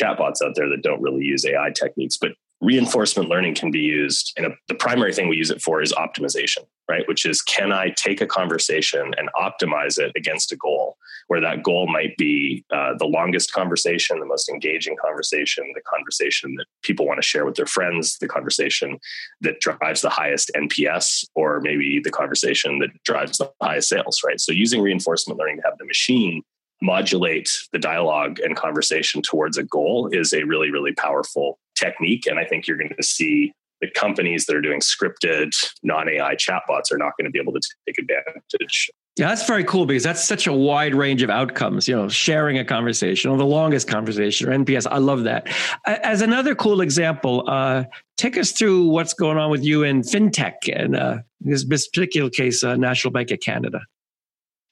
chatbots 0.00 0.42
out 0.44 0.54
there 0.54 0.68
that 0.68 0.82
don't 0.82 1.02
really 1.02 1.24
use 1.24 1.44
AI 1.46 1.70
techniques, 1.70 2.18
but 2.20 2.32
reinforcement 2.64 3.28
learning 3.28 3.54
can 3.54 3.70
be 3.70 3.80
used 3.80 4.32
and 4.36 4.54
the 4.68 4.74
primary 4.74 5.12
thing 5.12 5.28
we 5.28 5.36
use 5.36 5.50
it 5.50 5.62
for 5.62 5.82
is 5.82 5.92
optimization 5.92 6.64
right? 6.88 7.06
Which 7.08 7.24
is 7.24 7.40
can 7.42 7.72
i 7.72 7.90
take 7.90 8.20
a 8.20 8.26
conversation 8.26 9.14
and 9.16 9.28
optimize 9.34 9.98
it 9.98 10.12
against 10.16 10.52
a 10.52 10.56
goal? 10.56 10.96
Where 11.28 11.40
that 11.40 11.62
goal 11.62 11.86
might 11.86 12.16
be 12.18 12.64
uh, 12.70 12.94
the 12.98 13.06
longest 13.06 13.52
conversation 13.52 14.20
the 14.20 14.26
most 14.26 14.48
engaging 14.48 14.96
conversation 15.02 15.64
the 15.74 15.80
conversation 15.82 16.54
that 16.56 16.66
people 16.82 17.06
want 17.06 17.18
to 17.18 17.26
share 17.26 17.46
with 17.46 17.54
their 17.54 17.66
friends 17.66 18.18
the 18.18 18.28
conversation 18.28 18.98
that 19.40 19.60
drives 19.60 20.02
the 20.02 20.10
highest 20.10 20.50
nps 20.56 21.24
or 21.34 21.60
maybe 21.62 22.00
the 22.02 22.10
conversation 22.10 22.78
that 22.78 22.90
drives 23.04 23.38
the 23.38 23.50
highest 23.62 23.88
sales 23.88 24.20
right? 24.26 24.40
So 24.40 24.52
using 24.52 24.82
reinforcement 24.82 25.38
learning 25.38 25.58
to 25.58 25.62
have 25.64 25.78
the 25.78 25.86
machine 25.86 26.42
modulate 26.82 27.50
the 27.72 27.78
dialogue 27.78 28.38
and 28.40 28.56
conversation 28.56 29.22
towards 29.22 29.56
a 29.56 29.62
goal 29.62 30.08
is 30.12 30.32
a 30.32 30.44
really 30.44 30.70
really 30.70 30.92
powerful 30.92 31.58
technique. 31.74 32.26
And 32.26 32.38
I 32.38 32.44
think 32.44 32.66
you're 32.66 32.78
going 32.78 32.94
to 32.96 33.02
see 33.02 33.52
the 33.80 33.90
companies 33.90 34.46
that 34.46 34.56
are 34.56 34.62
doing 34.62 34.80
scripted 34.80 35.52
non 35.82 36.08
AI 36.08 36.36
chatbots 36.36 36.90
are 36.92 36.98
not 36.98 37.12
going 37.18 37.24
to 37.24 37.30
be 37.30 37.38
able 37.38 37.52
to 37.52 37.60
take 37.86 37.98
advantage. 37.98 38.90
Yeah, 39.16 39.28
that's 39.28 39.46
very 39.46 39.62
cool 39.62 39.86
because 39.86 40.02
that's 40.02 40.24
such 40.24 40.46
a 40.46 40.52
wide 40.52 40.94
range 40.94 41.22
of 41.22 41.30
outcomes. 41.30 41.86
You 41.86 41.94
know, 41.94 42.08
sharing 42.08 42.58
a 42.58 42.64
conversation 42.64 43.30
or 43.30 43.36
the 43.36 43.46
longest 43.46 43.88
conversation 43.88 44.48
or 44.48 44.58
NPS. 44.58 44.86
I 44.90 44.98
love 44.98 45.24
that. 45.24 45.48
As 45.86 46.20
another 46.20 46.54
cool 46.54 46.80
example, 46.80 47.44
uh, 47.46 47.84
take 48.16 48.36
us 48.38 48.52
through 48.52 48.86
what's 48.86 49.14
going 49.14 49.38
on 49.38 49.50
with 49.50 49.62
you 49.62 49.82
in 49.82 50.02
fintech 50.02 50.54
and 50.74 50.96
uh, 50.96 51.18
this 51.40 51.88
particular 51.88 52.30
case, 52.30 52.64
uh, 52.64 52.76
National 52.76 53.12
Bank 53.12 53.30
of 53.30 53.40
Canada. 53.40 53.80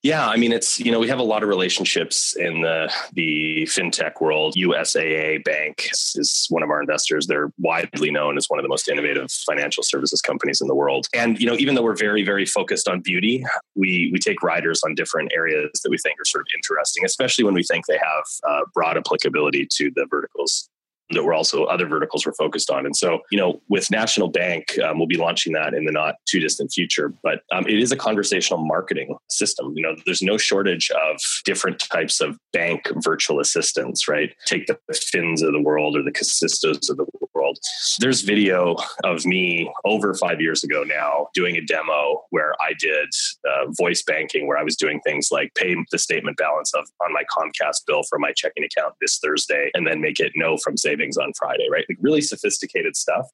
Yeah, 0.02 0.26
I 0.26 0.36
mean, 0.36 0.52
it's 0.52 0.80
you 0.80 0.90
know 0.90 0.98
we 0.98 1.06
have 1.08 1.20
a 1.20 1.24
lot 1.24 1.44
of 1.44 1.48
relationships 1.48 2.34
in 2.36 2.62
the 2.62 2.92
the 3.12 3.62
fintech 3.70 4.20
world. 4.20 4.54
USAA 4.56 5.44
Bank 5.44 5.90
is 5.92 6.46
one 6.50 6.64
of 6.64 6.70
our 6.70 6.80
investors. 6.80 7.28
They're 7.28 7.52
widely 7.58 8.10
known 8.10 8.36
as 8.36 8.46
one 8.48 8.58
of 8.58 8.64
the 8.64 8.68
most 8.68 8.88
innovative 8.88 9.30
financial 9.30 9.84
services 9.84 10.20
companies 10.20 10.60
in 10.60 10.66
the 10.66 10.74
world. 10.74 11.06
And 11.14 11.38
you 11.38 11.46
know, 11.46 11.54
even 11.54 11.76
though 11.76 11.82
we're 11.82 11.96
very 11.96 12.24
very 12.24 12.46
focused 12.46 12.88
on 12.88 13.00
beauty, 13.00 13.44
we 13.76 14.10
we 14.12 14.18
take 14.18 14.42
riders 14.42 14.82
on 14.82 14.96
different 14.96 15.30
areas 15.32 15.70
that 15.84 15.90
we 15.90 15.98
think 15.98 16.20
are 16.20 16.24
sort 16.24 16.42
of 16.42 16.48
interesting, 16.56 17.04
especially 17.04 17.44
when 17.44 17.54
we 17.54 17.62
think 17.62 17.86
they 17.86 17.98
have 17.98 18.24
uh, 18.48 18.60
broad 18.74 18.96
applicability 18.96 19.68
to 19.70 19.92
the 19.94 20.06
verticals 20.10 20.68
that 21.12 21.24
we're 21.24 21.34
also 21.34 21.64
other 21.64 21.86
verticals 21.86 22.26
we're 22.26 22.34
focused 22.34 22.70
on. 22.70 22.86
And 22.86 22.96
so, 22.96 23.20
you 23.30 23.38
know, 23.38 23.60
with 23.68 23.90
National 23.90 24.28
Bank, 24.28 24.78
um, 24.78 24.98
we'll 24.98 25.06
be 25.06 25.16
launching 25.16 25.52
that 25.54 25.74
in 25.74 25.84
the 25.84 25.92
not 25.92 26.16
too 26.26 26.40
distant 26.40 26.72
future. 26.72 27.12
But 27.22 27.40
um, 27.52 27.66
it 27.66 27.78
is 27.78 27.92
a 27.92 27.96
conversational 27.96 28.64
marketing 28.64 29.16
system. 29.30 29.72
You 29.76 29.82
know, 29.82 29.96
there's 30.06 30.22
no 30.22 30.38
shortage 30.38 30.90
of 30.90 31.20
different 31.44 31.78
types 31.78 32.20
of 32.20 32.38
bank 32.52 32.88
virtual 33.02 33.40
assistants, 33.40 34.08
right? 34.08 34.34
Take 34.46 34.66
the 34.66 34.78
Fins 34.92 35.42
of 35.42 35.52
the 35.52 35.60
world 35.60 35.96
or 35.96 36.02
the 36.02 36.12
Kasistos 36.12 36.90
of 36.90 36.96
the 36.96 37.06
world. 37.34 37.58
There's 37.98 38.22
video 38.22 38.76
of 39.04 39.24
me 39.24 39.70
over 39.84 40.14
five 40.14 40.40
years 40.40 40.64
ago 40.64 40.84
now 40.84 41.28
doing 41.34 41.56
a 41.56 41.60
demo 41.60 42.22
where 42.30 42.52
I 42.60 42.72
did 42.78 43.08
uh, 43.48 43.70
voice 43.78 44.02
banking, 44.02 44.46
where 44.46 44.58
I 44.58 44.62
was 44.62 44.76
doing 44.76 45.00
things 45.00 45.28
like 45.30 45.54
pay 45.54 45.74
the 45.90 45.98
statement 45.98 46.36
balance 46.36 46.72
of 46.74 46.86
on 47.04 47.12
my 47.12 47.24
Comcast 47.30 47.86
bill 47.86 48.02
for 48.08 48.18
my 48.18 48.32
checking 48.36 48.64
account 48.64 48.94
this 49.00 49.18
Thursday, 49.18 49.70
and 49.74 49.86
then 49.86 50.00
make 50.00 50.20
it 50.20 50.32
no 50.36 50.56
from 50.56 50.76
savings 50.76 51.01
savings 51.02 51.16
on 51.16 51.32
Friday, 51.38 51.68
right? 51.70 51.84
Like 51.88 51.98
really 52.00 52.20
sophisticated 52.20 52.96
stuff. 52.96 53.26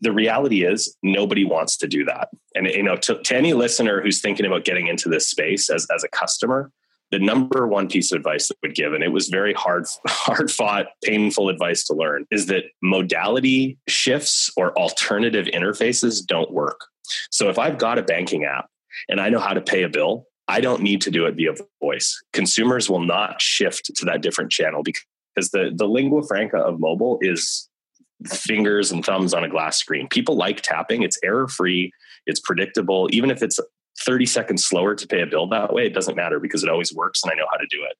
The 0.00 0.12
reality 0.12 0.64
is 0.64 0.96
nobody 1.02 1.44
wants 1.44 1.76
to 1.78 1.86
do 1.86 2.04
that. 2.04 2.28
And 2.54 2.66
you 2.66 2.82
know, 2.82 2.96
to, 2.96 3.22
to 3.22 3.36
any 3.36 3.52
listener 3.52 4.02
who's 4.02 4.20
thinking 4.20 4.46
about 4.46 4.64
getting 4.64 4.88
into 4.88 5.08
this 5.08 5.28
space 5.28 5.70
as, 5.70 5.86
as 5.94 6.02
a 6.02 6.08
customer, 6.08 6.70
the 7.12 7.18
number 7.18 7.66
one 7.68 7.88
piece 7.88 8.10
of 8.10 8.16
advice 8.16 8.48
that 8.48 8.56
would 8.62 8.74
give, 8.74 8.94
and 8.94 9.04
it 9.04 9.12
was 9.12 9.28
very 9.28 9.52
hard, 9.52 9.86
hard 10.06 10.50
fought, 10.50 10.86
painful 11.04 11.48
advice 11.48 11.84
to 11.84 11.94
learn, 11.94 12.26
is 12.30 12.46
that 12.46 12.64
modality 12.82 13.78
shifts 13.86 14.50
or 14.56 14.76
alternative 14.78 15.46
interfaces 15.46 16.24
don't 16.26 16.50
work. 16.50 16.86
So 17.30 17.48
if 17.48 17.58
I've 17.58 17.78
got 17.78 17.98
a 17.98 18.02
banking 18.02 18.44
app 18.44 18.68
and 19.08 19.20
I 19.20 19.28
know 19.28 19.40
how 19.40 19.52
to 19.52 19.60
pay 19.60 19.82
a 19.82 19.88
bill, 19.88 20.26
I 20.48 20.60
don't 20.60 20.82
need 20.82 21.00
to 21.02 21.10
do 21.10 21.26
it 21.26 21.36
via 21.36 21.52
voice. 21.80 22.20
Consumers 22.32 22.90
will 22.90 23.00
not 23.00 23.40
shift 23.40 23.90
to 23.94 24.04
that 24.06 24.22
different 24.22 24.50
channel 24.50 24.82
because 24.82 25.04
because 25.34 25.50
the 25.50 25.72
the 25.74 25.86
lingua 25.86 26.22
franca 26.26 26.58
of 26.58 26.80
mobile 26.80 27.18
is 27.20 27.68
fingers 28.26 28.92
and 28.92 29.04
thumbs 29.04 29.34
on 29.34 29.44
a 29.44 29.48
glass 29.48 29.78
screen. 29.78 30.08
People 30.08 30.36
like 30.36 30.60
tapping. 30.60 31.02
It's 31.02 31.18
error 31.22 31.48
free. 31.48 31.92
It's 32.26 32.40
predictable. 32.40 33.08
Even 33.12 33.30
if 33.30 33.42
it's 33.42 33.58
30 34.00 34.26
seconds 34.26 34.64
slower 34.64 34.94
to 34.94 35.06
pay 35.06 35.22
a 35.22 35.26
bill 35.26 35.46
that 35.48 35.72
way, 35.72 35.86
it 35.86 35.94
doesn't 35.94 36.16
matter 36.16 36.40
because 36.40 36.62
it 36.62 36.70
always 36.70 36.92
works 36.94 37.22
and 37.22 37.32
I 37.32 37.34
know 37.34 37.46
how 37.50 37.56
to 37.56 37.66
do 37.70 37.84
it. 37.88 37.96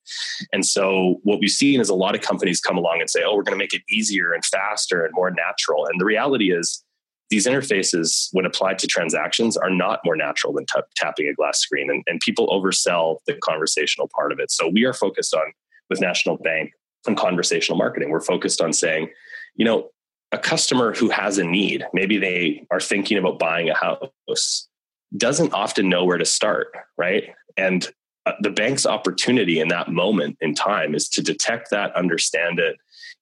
And 0.52 0.64
so 0.64 1.20
what 1.22 1.38
we've 1.40 1.50
seen 1.50 1.80
is 1.80 1.88
a 1.88 1.94
lot 1.94 2.14
of 2.14 2.22
companies 2.22 2.60
come 2.60 2.78
along 2.78 3.00
and 3.00 3.10
say, 3.10 3.22
oh, 3.24 3.34
we're 3.34 3.42
going 3.42 3.58
to 3.58 3.62
make 3.62 3.74
it 3.74 3.82
easier 3.90 4.32
and 4.32 4.44
faster 4.44 5.04
and 5.04 5.14
more 5.14 5.30
natural. 5.30 5.86
And 5.86 6.00
the 6.00 6.04
reality 6.04 6.52
is 6.52 6.82
these 7.30 7.46
interfaces, 7.46 8.28
when 8.32 8.46
applied 8.46 8.78
to 8.80 8.86
transactions, 8.86 9.56
are 9.56 9.70
not 9.70 10.00
more 10.04 10.16
natural 10.16 10.52
than 10.52 10.66
t- 10.66 10.82
tapping 10.96 11.28
a 11.28 11.34
glass 11.34 11.58
screen. 11.58 11.90
And, 11.90 12.02
and 12.06 12.20
people 12.20 12.48
oversell 12.48 13.18
the 13.26 13.34
conversational 13.34 14.10
part 14.14 14.32
of 14.32 14.38
it. 14.38 14.50
So 14.50 14.68
we 14.68 14.84
are 14.84 14.92
focused 14.92 15.34
on 15.34 15.52
with 15.88 16.00
National 16.00 16.36
Bank 16.38 16.72
and 17.06 17.16
conversational 17.16 17.78
marketing. 17.78 18.10
We're 18.10 18.20
focused 18.20 18.60
on 18.60 18.72
saying, 18.72 19.10
you 19.56 19.64
know, 19.64 19.90
a 20.32 20.38
customer 20.38 20.94
who 20.94 21.10
has 21.10 21.38
a 21.38 21.44
need, 21.44 21.84
maybe 21.92 22.16
they 22.18 22.66
are 22.70 22.80
thinking 22.80 23.18
about 23.18 23.38
buying 23.38 23.68
a 23.68 23.74
house, 23.74 24.68
doesn't 25.16 25.52
often 25.52 25.88
know 25.88 26.04
where 26.04 26.18
to 26.18 26.24
start, 26.24 26.68
right? 26.96 27.34
And 27.56 27.86
uh, 28.24 28.32
the 28.40 28.50
bank's 28.50 28.86
opportunity 28.86 29.60
in 29.60 29.68
that 29.68 29.90
moment 29.90 30.38
in 30.40 30.54
time 30.54 30.94
is 30.94 31.08
to 31.10 31.22
detect 31.22 31.70
that, 31.70 31.94
understand 31.94 32.58
it, 32.60 32.76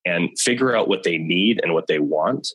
and 0.04 0.30
figure 0.38 0.76
out 0.76 0.88
what 0.88 1.02
they 1.02 1.18
need 1.18 1.60
and 1.62 1.74
what 1.74 1.88
they 1.88 1.98
want. 1.98 2.52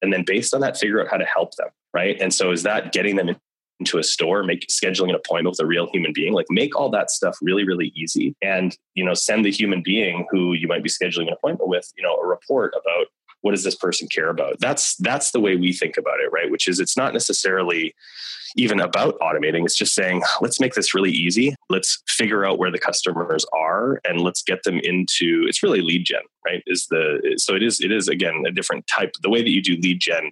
And 0.00 0.12
then 0.12 0.24
based 0.24 0.52
on 0.52 0.62
that, 0.62 0.76
figure 0.76 1.00
out 1.00 1.08
how 1.08 1.16
to 1.16 1.24
help 1.24 1.54
them, 1.54 1.68
right? 1.94 2.20
And 2.20 2.34
so 2.34 2.50
is 2.50 2.64
that 2.64 2.92
getting 2.92 3.16
them 3.16 3.36
into 3.82 3.98
a 3.98 4.04
store, 4.04 4.44
make 4.44 4.66
scheduling 4.68 5.08
an 5.08 5.16
appointment 5.16 5.52
with 5.52 5.64
a 5.64 5.66
real 5.66 5.88
human 5.92 6.12
being, 6.14 6.32
like 6.32 6.46
make 6.50 6.76
all 6.76 6.88
that 6.90 7.10
stuff 7.10 7.36
really, 7.42 7.64
really 7.64 7.92
easy. 7.96 8.34
And, 8.40 8.76
you 8.94 9.04
know, 9.04 9.14
send 9.14 9.44
the 9.44 9.50
human 9.50 9.82
being 9.82 10.26
who 10.30 10.52
you 10.54 10.68
might 10.68 10.84
be 10.84 10.88
scheduling 10.88 11.26
an 11.26 11.34
appointment 11.34 11.68
with, 11.68 11.90
you 11.96 12.02
know, 12.02 12.14
a 12.14 12.26
report 12.26 12.72
about 12.80 13.06
what 13.40 13.50
does 13.50 13.64
this 13.64 13.74
person 13.74 14.06
care 14.14 14.30
about? 14.30 14.60
That's 14.60 14.94
that's 14.96 15.32
the 15.32 15.40
way 15.40 15.56
we 15.56 15.72
think 15.72 15.96
about 15.96 16.20
it, 16.20 16.30
right? 16.32 16.48
Which 16.48 16.68
is 16.68 16.78
it's 16.78 16.96
not 16.96 17.12
necessarily 17.12 17.92
even 18.56 18.78
about 18.80 19.18
automating. 19.18 19.64
It's 19.64 19.76
just 19.76 19.94
saying, 19.94 20.22
let's 20.40 20.60
make 20.60 20.74
this 20.74 20.94
really 20.94 21.10
easy. 21.10 21.56
Let's 21.68 22.02
figure 22.06 22.44
out 22.44 22.58
where 22.58 22.70
the 22.70 22.78
customers 22.78 23.44
are 23.52 24.00
and 24.04 24.20
let's 24.20 24.42
get 24.42 24.62
them 24.62 24.78
into 24.78 25.44
it's 25.48 25.62
really 25.62 25.80
lead 25.80 26.04
gen, 26.06 26.22
right? 26.46 26.62
Is 26.66 26.86
the 26.88 27.34
so 27.36 27.56
it 27.56 27.64
is 27.64 27.80
it 27.80 27.90
is 27.90 28.06
again 28.06 28.44
a 28.46 28.52
different 28.52 28.86
type. 28.86 29.10
The 29.22 29.30
way 29.30 29.42
that 29.42 29.50
you 29.50 29.60
do 29.60 29.76
lead 29.76 29.98
gen 30.00 30.30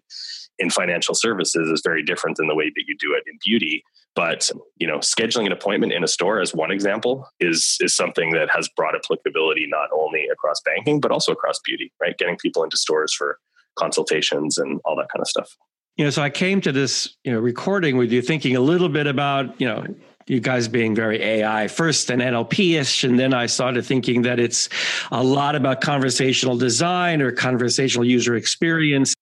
in 0.61 0.71
financial 0.71 1.15
services 1.15 1.69
is 1.71 1.83
very 1.85 2.05
different 2.05 2.37
than 2.37 2.47
the 2.47 2.55
way 2.55 2.67
that 2.67 2.85
you 2.87 2.97
do 2.99 3.15
it 3.15 3.25
in 3.27 3.39
beauty. 3.45 3.83
But 4.15 4.51
you 4.77 4.87
know, 4.87 4.99
scheduling 4.99 5.47
an 5.47 5.53
appointment 5.53 5.93
in 5.93 6.05
a 6.05 6.09
store, 6.09 6.41
as 6.41 6.55
one 6.55 6.71
example, 6.71 7.29
is 7.41 7.79
is 7.81 7.97
something 7.97 8.33
that 8.33 8.51
has 8.51 8.69
broad 8.77 8.95
applicability 8.95 9.67
not 9.69 9.89
only 9.93 10.27
across 10.33 10.61
banking 10.61 11.01
but 11.01 11.11
also 11.11 11.33
across 11.33 11.59
beauty. 11.65 11.93
Right, 12.01 12.17
getting 12.19 12.37
people 12.37 12.63
into 12.63 12.77
stores 12.77 13.13
for 13.13 13.39
consultations 13.77 14.59
and 14.59 14.81
all 14.85 14.97
that 14.97 15.09
kind 15.13 15.21
of 15.21 15.29
stuff. 15.29 15.57
You 15.97 16.05
know, 16.05 16.11
so 16.11 16.23
I 16.23 16.31
came 16.31 16.61
to 16.63 16.73
this 16.73 17.17
you 17.25 17.33
know 17.33 17.41
recording 17.41 17.97
with 17.97 18.13
you 18.13 18.23
thinking 18.23 18.57
a 18.57 18.61
little 18.61 18.89
bit 18.89 19.07
about 19.07 19.61
you 19.61 19.67
know 19.67 19.87
you 20.27 20.41
guys 20.41 20.69
being 20.69 20.95
very 20.95 21.21
AI 21.23 21.67
first 21.67 22.11
and 22.11 22.23
NLP-ish, 22.23 23.05
and 23.05 23.19
then 23.19 23.35
I 23.35 23.47
started 23.47 23.85
thinking 23.85 24.23
that 24.23 24.39
it's 24.39 24.69
a 25.11 25.23
lot 25.23 25.57
about 25.57 25.81
conversational 25.81 26.57
design 26.57 27.21
or 27.21 27.33
conversational 27.33 28.05
user 28.05 28.37
experience. 28.37 29.15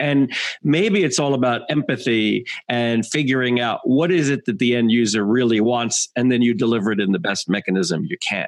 And 0.00 0.32
maybe 0.62 1.04
it's 1.04 1.18
all 1.18 1.34
about 1.34 1.62
empathy 1.68 2.46
and 2.68 3.06
figuring 3.06 3.60
out 3.60 3.80
what 3.84 4.10
is 4.10 4.28
it 4.28 4.44
that 4.46 4.58
the 4.58 4.76
end 4.76 4.90
user 4.90 5.24
really 5.24 5.60
wants, 5.60 6.08
and 6.16 6.30
then 6.30 6.42
you 6.42 6.54
deliver 6.54 6.92
it 6.92 7.00
in 7.00 7.12
the 7.12 7.18
best 7.18 7.48
mechanism 7.48 8.04
you 8.04 8.16
can. 8.18 8.46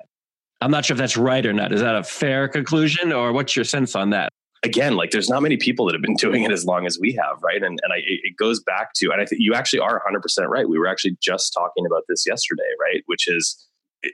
I'm 0.60 0.70
not 0.70 0.84
sure 0.84 0.94
if 0.94 0.98
that's 0.98 1.16
right 1.16 1.44
or 1.44 1.52
not. 1.52 1.72
Is 1.72 1.80
that 1.80 1.94
a 1.94 2.02
fair 2.02 2.48
conclusion, 2.48 3.12
or 3.12 3.32
what's 3.32 3.54
your 3.54 3.64
sense 3.64 3.94
on 3.94 4.10
that? 4.10 4.32
Again, 4.62 4.96
like 4.96 5.10
there's 5.10 5.28
not 5.28 5.42
many 5.42 5.56
people 5.56 5.86
that 5.86 5.94
have 5.94 6.02
been 6.02 6.14
doing 6.18 6.42
it 6.42 6.50
as 6.50 6.64
long 6.64 6.86
as 6.86 6.98
we 6.98 7.12
have, 7.12 7.42
right? 7.42 7.62
And 7.62 7.78
and 7.82 7.92
I, 7.92 7.98
it 7.98 8.36
goes 8.36 8.60
back 8.60 8.92
to, 8.96 9.10
and 9.12 9.20
I 9.20 9.26
think 9.26 9.42
you 9.42 9.54
actually 9.54 9.80
are 9.80 9.94
100 9.94 10.22
percent 10.22 10.48
right. 10.48 10.68
We 10.68 10.78
were 10.78 10.86
actually 10.86 11.16
just 11.20 11.52
talking 11.52 11.84
about 11.86 12.04
this 12.08 12.24
yesterday, 12.26 12.70
right? 12.80 13.02
Which 13.06 13.28
is, 13.28 13.66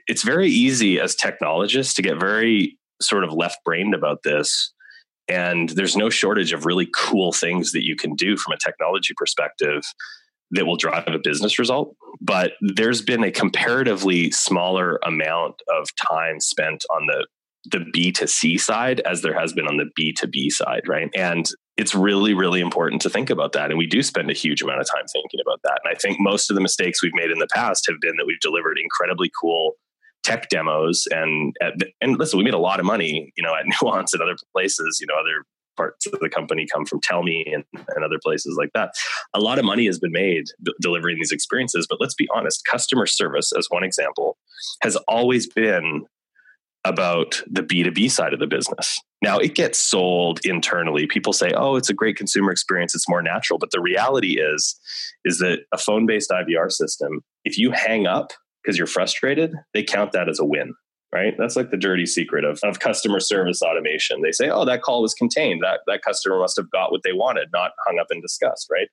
it's 0.07 0.23
very 0.23 0.49
easy 0.49 0.99
as 0.99 1.15
technologists 1.15 1.93
to 1.95 2.01
get 2.01 2.19
very 2.19 2.77
sort 3.01 3.23
of 3.23 3.33
left 3.33 3.57
brained 3.65 3.93
about 3.93 4.23
this 4.23 4.73
and 5.27 5.69
there's 5.69 5.95
no 5.95 6.09
shortage 6.09 6.53
of 6.53 6.65
really 6.65 6.87
cool 6.93 7.31
things 7.31 7.71
that 7.71 7.83
you 7.83 7.95
can 7.95 8.15
do 8.15 8.37
from 8.37 8.53
a 8.53 8.57
technology 8.57 9.13
perspective 9.15 9.81
that 10.51 10.65
will 10.65 10.75
drive 10.75 11.07
a 11.07 11.19
business 11.19 11.57
result. 11.57 11.95
But 12.21 12.53
there's 12.61 13.01
been 13.01 13.23
a 13.23 13.31
comparatively 13.31 14.31
smaller 14.31 14.99
amount 15.05 15.55
of 15.69 15.87
time 16.09 16.39
spent 16.39 16.83
on 16.93 17.07
the 17.07 17.27
the 17.71 17.85
B 17.93 18.11
to 18.11 18.27
C 18.27 18.57
side 18.57 18.99
as 19.01 19.21
there 19.21 19.39
has 19.39 19.53
been 19.53 19.67
on 19.67 19.77
the 19.77 19.89
B 19.95 20.11
to 20.17 20.27
B 20.27 20.49
side, 20.49 20.81
right? 20.85 21.09
And 21.15 21.45
it's 21.77 21.95
really, 21.95 22.33
really 22.33 22.59
important 22.59 23.01
to 23.03 23.09
think 23.09 23.29
about 23.29 23.53
that. 23.53 23.69
And 23.69 23.77
we 23.77 23.87
do 23.87 24.03
spend 24.03 24.29
a 24.29 24.33
huge 24.33 24.61
amount 24.61 24.81
of 24.81 24.87
time 24.87 25.05
thinking 25.11 25.39
about 25.45 25.61
that. 25.63 25.79
And 25.83 25.95
I 25.95 25.97
think 25.97 26.17
most 26.19 26.49
of 26.49 26.55
the 26.55 26.61
mistakes 26.61 27.01
we've 27.01 27.13
made 27.15 27.31
in 27.31 27.39
the 27.39 27.47
past 27.53 27.85
have 27.87 28.01
been 28.01 28.15
that 28.17 28.25
we've 28.27 28.39
delivered 28.41 28.77
incredibly 28.81 29.31
cool 29.39 29.75
tech 30.23 30.49
demos 30.49 31.07
and 31.11 31.55
and 32.01 32.17
listen 32.17 32.37
we 32.37 32.43
made 32.43 32.53
a 32.53 32.59
lot 32.59 32.79
of 32.79 32.85
money 32.85 33.31
you 33.35 33.43
know 33.43 33.53
at 33.55 33.65
nuance 33.81 34.13
and 34.13 34.21
other 34.21 34.35
places 34.53 34.99
you 34.99 35.07
know 35.07 35.15
other 35.15 35.45
parts 35.75 36.05
of 36.05 36.19
the 36.19 36.29
company 36.29 36.67
come 36.71 36.85
from 36.85 37.01
Tellme 37.01 37.51
and, 37.51 37.63
and 37.73 38.05
other 38.05 38.19
places 38.23 38.55
like 38.59 38.69
that. 38.75 38.93
A 39.33 39.39
lot 39.39 39.57
of 39.57 39.65
money 39.65 39.87
has 39.87 39.97
been 39.97 40.11
made 40.11 40.45
d- 40.61 40.73
delivering 40.81 41.17
these 41.17 41.31
experiences 41.31 41.87
but 41.89 41.99
let's 41.99 42.13
be 42.13 42.27
honest 42.33 42.65
customer 42.65 43.05
service 43.05 43.51
as 43.57 43.67
one 43.69 43.83
example 43.83 44.37
has 44.81 44.95
always 45.07 45.47
been 45.47 46.05
about 46.85 47.41
the 47.49 47.63
b2b 47.63 48.11
side 48.11 48.33
of 48.33 48.39
the 48.39 48.47
business. 48.47 48.99
Now 49.21 49.37
it 49.37 49.55
gets 49.55 49.79
sold 49.79 50.45
internally. 50.45 51.07
People 51.07 51.33
say 51.33 51.51
oh 51.55 51.75
it's 51.75 51.89
a 51.89 51.93
great 51.93 52.17
consumer 52.17 52.51
experience. 52.51 52.93
It's 52.93 53.09
more 53.09 53.23
natural. 53.23 53.57
But 53.57 53.71
the 53.71 53.81
reality 53.81 54.39
is 54.39 54.79
is 55.25 55.39
that 55.39 55.59
a 55.71 55.77
phone 55.77 56.05
based 56.05 56.29
ivr 56.29 56.71
system 56.71 57.21
if 57.45 57.57
you 57.57 57.71
hang 57.71 58.05
up 58.05 58.31
because 58.63 58.77
you're 58.77 58.87
frustrated, 58.87 59.53
they 59.73 59.83
count 59.83 60.11
that 60.13 60.29
as 60.29 60.39
a 60.39 60.45
win, 60.45 60.73
right? 61.13 61.33
That's 61.37 61.55
like 61.55 61.71
the 61.71 61.77
dirty 61.77 62.05
secret 62.05 62.45
of, 62.45 62.59
of 62.63 62.79
customer 62.79 63.19
service 63.19 63.61
automation. 63.61 64.21
They 64.21 64.31
say, 64.31 64.49
oh, 64.49 64.65
that 64.65 64.81
call 64.81 65.01
was 65.01 65.13
contained. 65.13 65.61
That, 65.63 65.81
that 65.87 66.01
customer 66.01 66.39
must 66.39 66.57
have 66.57 66.71
got 66.71 66.91
what 66.91 67.01
they 67.03 67.13
wanted, 67.13 67.49
not 67.51 67.71
hung 67.85 67.99
up 67.99 68.07
in 68.11 68.21
disgust, 68.21 68.67
right? 68.71 68.87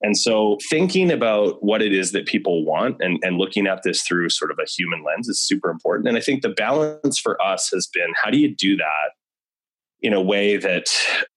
And 0.00 0.16
so 0.16 0.58
thinking 0.70 1.10
about 1.10 1.62
what 1.62 1.82
it 1.82 1.92
is 1.92 2.12
that 2.12 2.26
people 2.26 2.64
want 2.64 2.96
and, 3.00 3.18
and 3.22 3.38
looking 3.38 3.66
at 3.66 3.82
this 3.82 4.02
through 4.02 4.28
sort 4.30 4.50
of 4.50 4.58
a 4.58 4.68
human 4.68 5.02
lens 5.04 5.28
is 5.28 5.40
super 5.40 5.70
important. 5.70 6.08
And 6.08 6.16
I 6.16 6.20
think 6.20 6.42
the 6.42 6.50
balance 6.50 7.18
for 7.18 7.40
us 7.42 7.70
has 7.72 7.88
been 7.92 8.12
how 8.22 8.30
do 8.30 8.38
you 8.38 8.54
do 8.54 8.76
that 8.76 9.10
in 10.00 10.12
a 10.12 10.20
way 10.20 10.56
that 10.56 10.86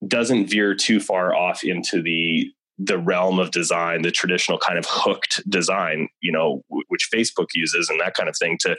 doesn't 0.08 0.50
veer 0.50 0.76
too 0.76 1.00
far 1.00 1.36
off 1.36 1.64
into 1.64 2.02
the 2.02 2.52
the 2.78 2.98
realm 2.98 3.40
of 3.40 3.52
design, 3.52 4.02
the 4.02 4.12
traditional 4.12 4.58
kind 4.58 4.78
of 4.78 4.86
hooked 4.88 5.42
design, 5.50 6.10
you 6.22 6.32
know, 6.32 6.62
w- 6.70 6.84
which 6.90 7.08
Facebook 7.14 7.48
uses 7.54 7.90
and 7.90 8.00
that 8.02 8.14
kind 8.16 8.28
of 8.28 8.38
thing 8.38 8.58
to 8.62 8.76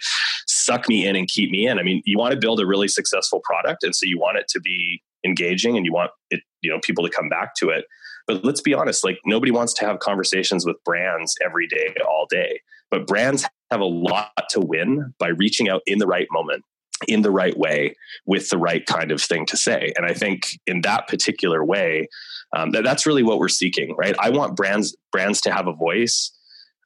suck 0.47 0.89
me 0.89 1.07
in 1.07 1.17
and 1.17 1.29
keep 1.29 1.51
me 1.51 1.67
in. 1.67 1.79
I 1.79 1.83
mean, 1.83 2.03
you 2.05 2.19
want 2.19 2.33
to 2.33 2.39
build 2.39 2.61
a 2.61 2.67
really 2.67 2.89
successful 2.89 3.41
product. 3.43 3.83
And 3.83 3.95
so 3.95 4.07
you 4.07 4.19
want 4.19 4.37
it 4.39 4.49
to 4.49 4.61
be 4.61 5.03
engaging 5.25 5.77
and 5.77 5.87
you 5.87 5.93
want 5.93 6.11
it, 6.31 6.41
you 6.61 6.71
know, 6.71 6.79
people 6.83 7.05
to 7.05 7.11
come 7.11 7.29
back 7.29 7.55
to 7.57 7.71
it. 7.71 7.87
But 8.27 8.45
let's 8.45 8.61
be 8.61 8.75
honest, 8.75 9.05
like 9.05 9.19
nobody 9.25 9.53
wants 9.53 9.73
to 9.75 9.87
have 9.87 10.01
conversations 10.01 10.67
with 10.67 10.77
brands 10.85 11.35
every 11.45 11.67
day, 11.67 11.95
all 12.07 12.27
day. 12.29 12.61
But 12.91 13.07
brands 13.07 13.47
have 13.71 13.81
a 13.81 13.85
lot 13.85 14.31
to 14.51 14.61
win 14.61 15.15
by 15.19 15.29
reaching 15.29 15.69
out 15.69 15.83
in 15.87 15.99
the 15.99 16.07
right 16.07 16.27
moment 16.31 16.65
in 17.09 17.23
the 17.23 17.31
right 17.31 17.57
way 17.57 17.95
with 18.25 18.49
the 18.49 18.59
right 18.59 18.85
kind 18.87 19.13
of 19.13 19.21
thing 19.21 19.47
to 19.47 19.57
say. 19.57 19.93
And 19.97 20.07
I 20.07 20.15
think 20.15 20.59
in 20.67 20.81
that 20.83 21.09
particular 21.09 21.65
way, 21.65 22.09
um, 22.57 22.71
that, 22.71 22.85
that's 22.85 23.07
really 23.07 23.23
what 23.23 23.39
we're 23.39 23.49
seeking, 23.49 23.95
right? 23.97 24.17
I 24.19 24.31
want 24.31 24.57
brands 24.57 24.97
brands 25.13 25.41
to 25.43 25.53
have 25.53 25.67
a 25.67 25.73
voice. 25.73 26.33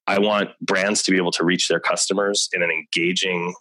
I 0.07 0.19
want 0.19 0.51
brands 0.61 1.03
to 1.05 1.13
be 1.13 1.19
able 1.19 1.31
to 1.33 1.45
reach 1.45 1.69
their 1.69 1.81
customers 1.81 2.49
in 2.53 2.63
an 2.63 2.71
engaging 2.71 3.55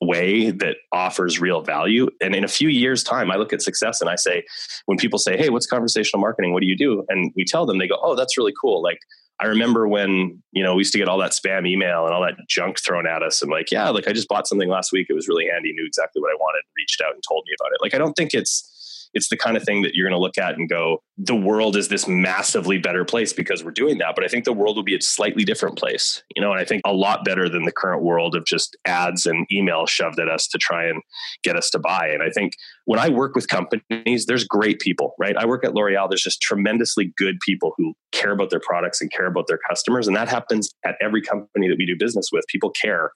way 0.00 0.50
that 0.50 0.76
offers 0.92 1.40
real 1.40 1.62
value. 1.62 2.08
And 2.20 2.34
in 2.34 2.44
a 2.44 2.48
few 2.48 2.68
years' 2.68 3.02
time, 3.02 3.30
I 3.30 3.36
look 3.36 3.52
at 3.52 3.62
success 3.62 4.00
and 4.00 4.10
I 4.10 4.16
say, 4.16 4.44
when 4.84 4.98
people 4.98 5.18
say, 5.18 5.36
Hey, 5.36 5.48
what's 5.48 5.66
conversational 5.66 6.20
marketing? 6.20 6.52
What 6.52 6.60
do 6.60 6.66
you 6.66 6.76
do? 6.76 7.04
And 7.08 7.32
we 7.34 7.44
tell 7.44 7.66
them, 7.66 7.78
they 7.78 7.88
go, 7.88 7.98
Oh, 8.02 8.14
that's 8.14 8.36
really 8.36 8.54
cool. 8.60 8.82
Like, 8.82 8.98
I 9.38 9.46
remember 9.46 9.86
when, 9.86 10.42
you 10.52 10.62
know, 10.62 10.74
we 10.74 10.80
used 10.80 10.92
to 10.92 10.98
get 10.98 11.08
all 11.08 11.18
that 11.18 11.32
spam 11.32 11.68
email 11.68 12.06
and 12.06 12.14
all 12.14 12.22
that 12.22 12.36
junk 12.48 12.80
thrown 12.80 13.06
at 13.06 13.22
us 13.22 13.42
and 13.42 13.50
like, 13.50 13.70
yeah, 13.70 13.90
like 13.90 14.08
I 14.08 14.12
just 14.12 14.28
bought 14.28 14.48
something 14.48 14.68
last 14.68 14.92
week. 14.92 15.08
It 15.10 15.14
was 15.14 15.28
really 15.28 15.46
handy, 15.52 15.72
knew 15.72 15.86
exactly 15.86 16.22
what 16.22 16.30
I 16.30 16.36
wanted, 16.36 16.62
reached 16.76 17.02
out 17.02 17.12
and 17.12 17.22
told 17.26 17.44
me 17.46 17.54
about 17.60 17.72
it. 17.72 17.78
Like, 17.82 17.94
I 17.94 17.98
don't 17.98 18.14
think 18.14 18.32
it's, 18.32 18.72
it's 19.16 19.30
the 19.30 19.36
kind 19.36 19.56
of 19.56 19.62
thing 19.62 19.80
that 19.80 19.94
you're 19.94 20.06
going 20.06 20.18
to 20.18 20.22
look 20.22 20.36
at 20.36 20.58
and 20.58 20.68
go, 20.68 21.02
the 21.16 21.34
world 21.34 21.74
is 21.74 21.88
this 21.88 22.06
massively 22.06 22.76
better 22.76 23.02
place 23.02 23.32
because 23.32 23.64
we're 23.64 23.70
doing 23.70 23.96
that. 23.96 24.14
But 24.14 24.24
I 24.24 24.28
think 24.28 24.44
the 24.44 24.52
world 24.52 24.76
will 24.76 24.84
be 24.84 24.94
a 24.94 25.00
slightly 25.00 25.42
different 25.42 25.78
place, 25.78 26.22
you 26.36 26.42
know, 26.42 26.52
and 26.52 26.60
I 26.60 26.64
think 26.66 26.82
a 26.84 26.92
lot 26.92 27.24
better 27.24 27.48
than 27.48 27.64
the 27.64 27.72
current 27.72 28.02
world 28.02 28.36
of 28.36 28.44
just 28.44 28.76
ads 28.84 29.24
and 29.24 29.46
email 29.50 29.86
shoved 29.86 30.20
at 30.20 30.28
us 30.28 30.46
to 30.48 30.58
try 30.58 30.84
and 30.84 31.02
get 31.42 31.56
us 31.56 31.70
to 31.70 31.78
buy. 31.78 32.08
And 32.08 32.22
I 32.22 32.28
think 32.28 32.52
when 32.84 33.00
I 33.00 33.08
work 33.08 33.34
with 33.34 33.48
companies, 33.48 34.26
there's 34.26 34.44
great 34.44 34.80
people, 34.80 35.14
right? 35.18 35.34
I 35.34 35.46
work 35.46 35.64
at 35.64 35.72
L'Oreal. 35.72 36.10
There's 36.10 36.22
just 36.22 36.42
tremendously 36.42 37.14
good 37.16 37.40
people 37.40 37.72
who 37.78 37.94
care 38.12 38.32
about 38.32 38.50
their 38.50 38.60
products 38.60 39.00
and 39.00 39.10
care 39.10 39.26
about 39.26 39.46
their 39.48 39.60
customers. 39.66 40.06
And 40.06 40.16
that 40.16 40.28
happens 40.28 40.70
at 40.84 40.96
every 41.00 41.22
company 41.22 41.68
that 41.68 41.78
we 41.78 41.86
do 41.86 41.96
business 41.98 42.28
with. 42.30 42.46
People 42.48 42.70
care. 42.70 43.12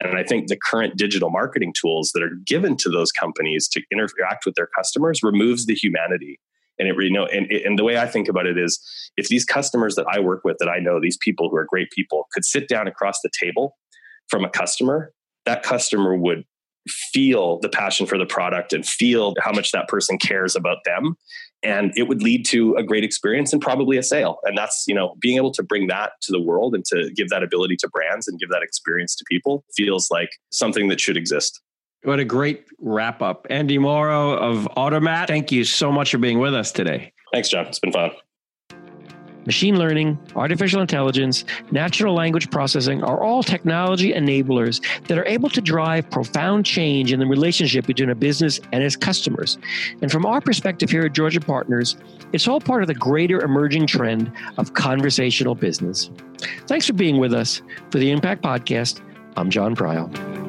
And 0.00 0.18
I 0.18 0.22
think 0.22 0.48
the 0.48 0.56
current 0.56 0.96
digital 0.96 1.30
marketing 1.30 1.72
tools 1.78 2.12
that 2.14 2.22
are 2.22 2.36
given 2.46 2.76
to 2.78 2.88
those 2.88 3.12
companies 3.12 3.68
to 3.68 3.82
interact 3.92 4.46
with 4.46 4.54
their 4.54 4.68
customers 4.76 5.22
removes 5.22 5.66
the 5.66 5.74
humanity. 5.74 6.40
And 6.78 6.88
it, 6.88 6.96
you 6.98 7.10
know, 7.10 7.26
and, 7.26 7.50
and 7.50 7.78
the 7.78 7.84
way 7.84 7.98
I 7.98 8.06
think 8.06 8.28
about 8.28 8.46
it 8.46 8.58
is, 8.58 8.80
if 9.16 9.28
these 9.28 9.44
customers 9.44 9.94
that 9.96 10.06
I 10.10 10.20
work 10.20 10.42
with, 10.44 10.56
that 10.58 10.68
I 10.68 10.78
know, 10.78 11.00
these 11.00 11.18
people 11.18 11.50
who 11.50 11.56
are 11.56 11.66
great 11.68 11.90
people, 11.90 12.26
could 12.32 12.44
sit 12.44 12.66
down 12.68 12.88
across 12.88 13.20
the 13.22 13.30
table 13.40 13.76
from 14.28 14.44
a 14.44 14.48
customer, 14.48 15.12
that 15.44 15.62
customer 15.62 16.16
would 16.16 16.44
feel 16.88 17.58
the 17.60 17.68
passion 17.68 18.06
for 18.06 18.18
the 18.18 18.26
product 18.26 18.72
and 18.72 18.86
feel 18.86 19.34
how 19.40 19.52
much 19.52 19.72
that 19.72 19.88
person 19.88 20.18
cares 20.18 20.56
about 20.56 20.78
them. 20.84 21.16
And 21.62 21.92
it 21.96 22.08
would 22.08 22.22
lead 22.22 22.44
to 22.46 22.74
a 22.74 22.82
great 22.82 23.04
experience 23.04 23.52
and 23.52 23.62
probably 23.62 23.96
a 23.96 24.02
sale. 24.02 24.38
And 24.44 24.58
that's 24.58 24.84
you 24.86 24.94
know 24.94 25.14
being 25.20 25.36
able 25.36 25.52
to 25.52 25.62
bring 25.62 25.86
that 25.88 26.12
to 26.22 26.32
the 26.32 26.40
world 26.40 26.74
and 26.74 26.84
to 26.86 27.10
give 27.14 27.28
that 27.28 27.42
ability 27.42 27.76
to 27.76 27.88
brands 27.88 28.26
and 28.26 28.38
give 28.38 28.50
that 28.50 28.62
experience 28.62 29.14
to 29.16 29.24
people 29.28 29.64
feels 29.76 30.10
like 30.10 30.30
something 30.50 30.88
that 30.88 31.00
should 31.00 31.16
exist. 31.16 31.60
What 32.04 32.18
a 32.18 32.24
great 32.24 32.64
wrap 32.80 33.22
up. 33.22 33.46
Andy 33.48 33.78
Mauro 33.78 34.36
of 34.36 34.66
automat 34.76 35.28
thank 35.28 35.52
you 35.52 35.64
so 35.64 35.92
much 35.92 36.10
for 36.10 36.18
being 36.18 36.40
with 36.40 36.54
us 36.54 36.72
today. 36.72 37.12
Thanks 37.32 37.48
Jon. 37.48 37.66
It's 37.66 37.78
been 37.78 37.92
fun 37.92 38.10
machine 39.46 39.78
learning, 39.78 40.18
artificial 40.36 40.80
intelligence, 40.80 41.44
natural 41.70 42.14
language 42.14 42.50
processing 42.50 43.02
are 43.02 43.22
all 43.22 43.42
technology 43.42 44.12
enablers 44.12 44.82
that 45.06 45.18
are 45.18 45.26
able 45.26 45.48
to 45.50 45.60
drive 45.60 46.08
profound 46.10 46.66
change 46.66 47.12
in 47.12 47.20
the 47.20 47.26
relationship 47.26 47.86
between 47.86 48.10
a 48.10 48.14
business 48.14 48.60
and 48.72 48.82
its 48.82 48.96
customers. 48.96 49.58
And 50.00 50.10
from 50.10 50.26
our 50.26 50.40
perspective 50.40 50.90
here 50.90 51.02
at 51.02 51.12
Georgian 51.12 51.42
Partners, 51.42 51.96
it's 52.32 52.48
all 52.48 52.60
part 52.60 52.82
of 52.82 52.88
the 52.88 52.94
greater 52.94 53.42
emerging 53.42 53.86
trend 53.86 54.32
of 54.58 54.74
conversational 54.74 55.54
business. 55.54 56.10
Thanks 56.66 56.86
for 56.86 56.94
being 56.94 57.18
with 57.18 57.34
us 57.34 57.62
for 57.90 57.98
the 57.98 58.10
Impact 58.10 58.42
Podcast. 58.42 59.00
I'm 59.36 59.50
Jon 59.50 59.74
Prial. 59.74 60.41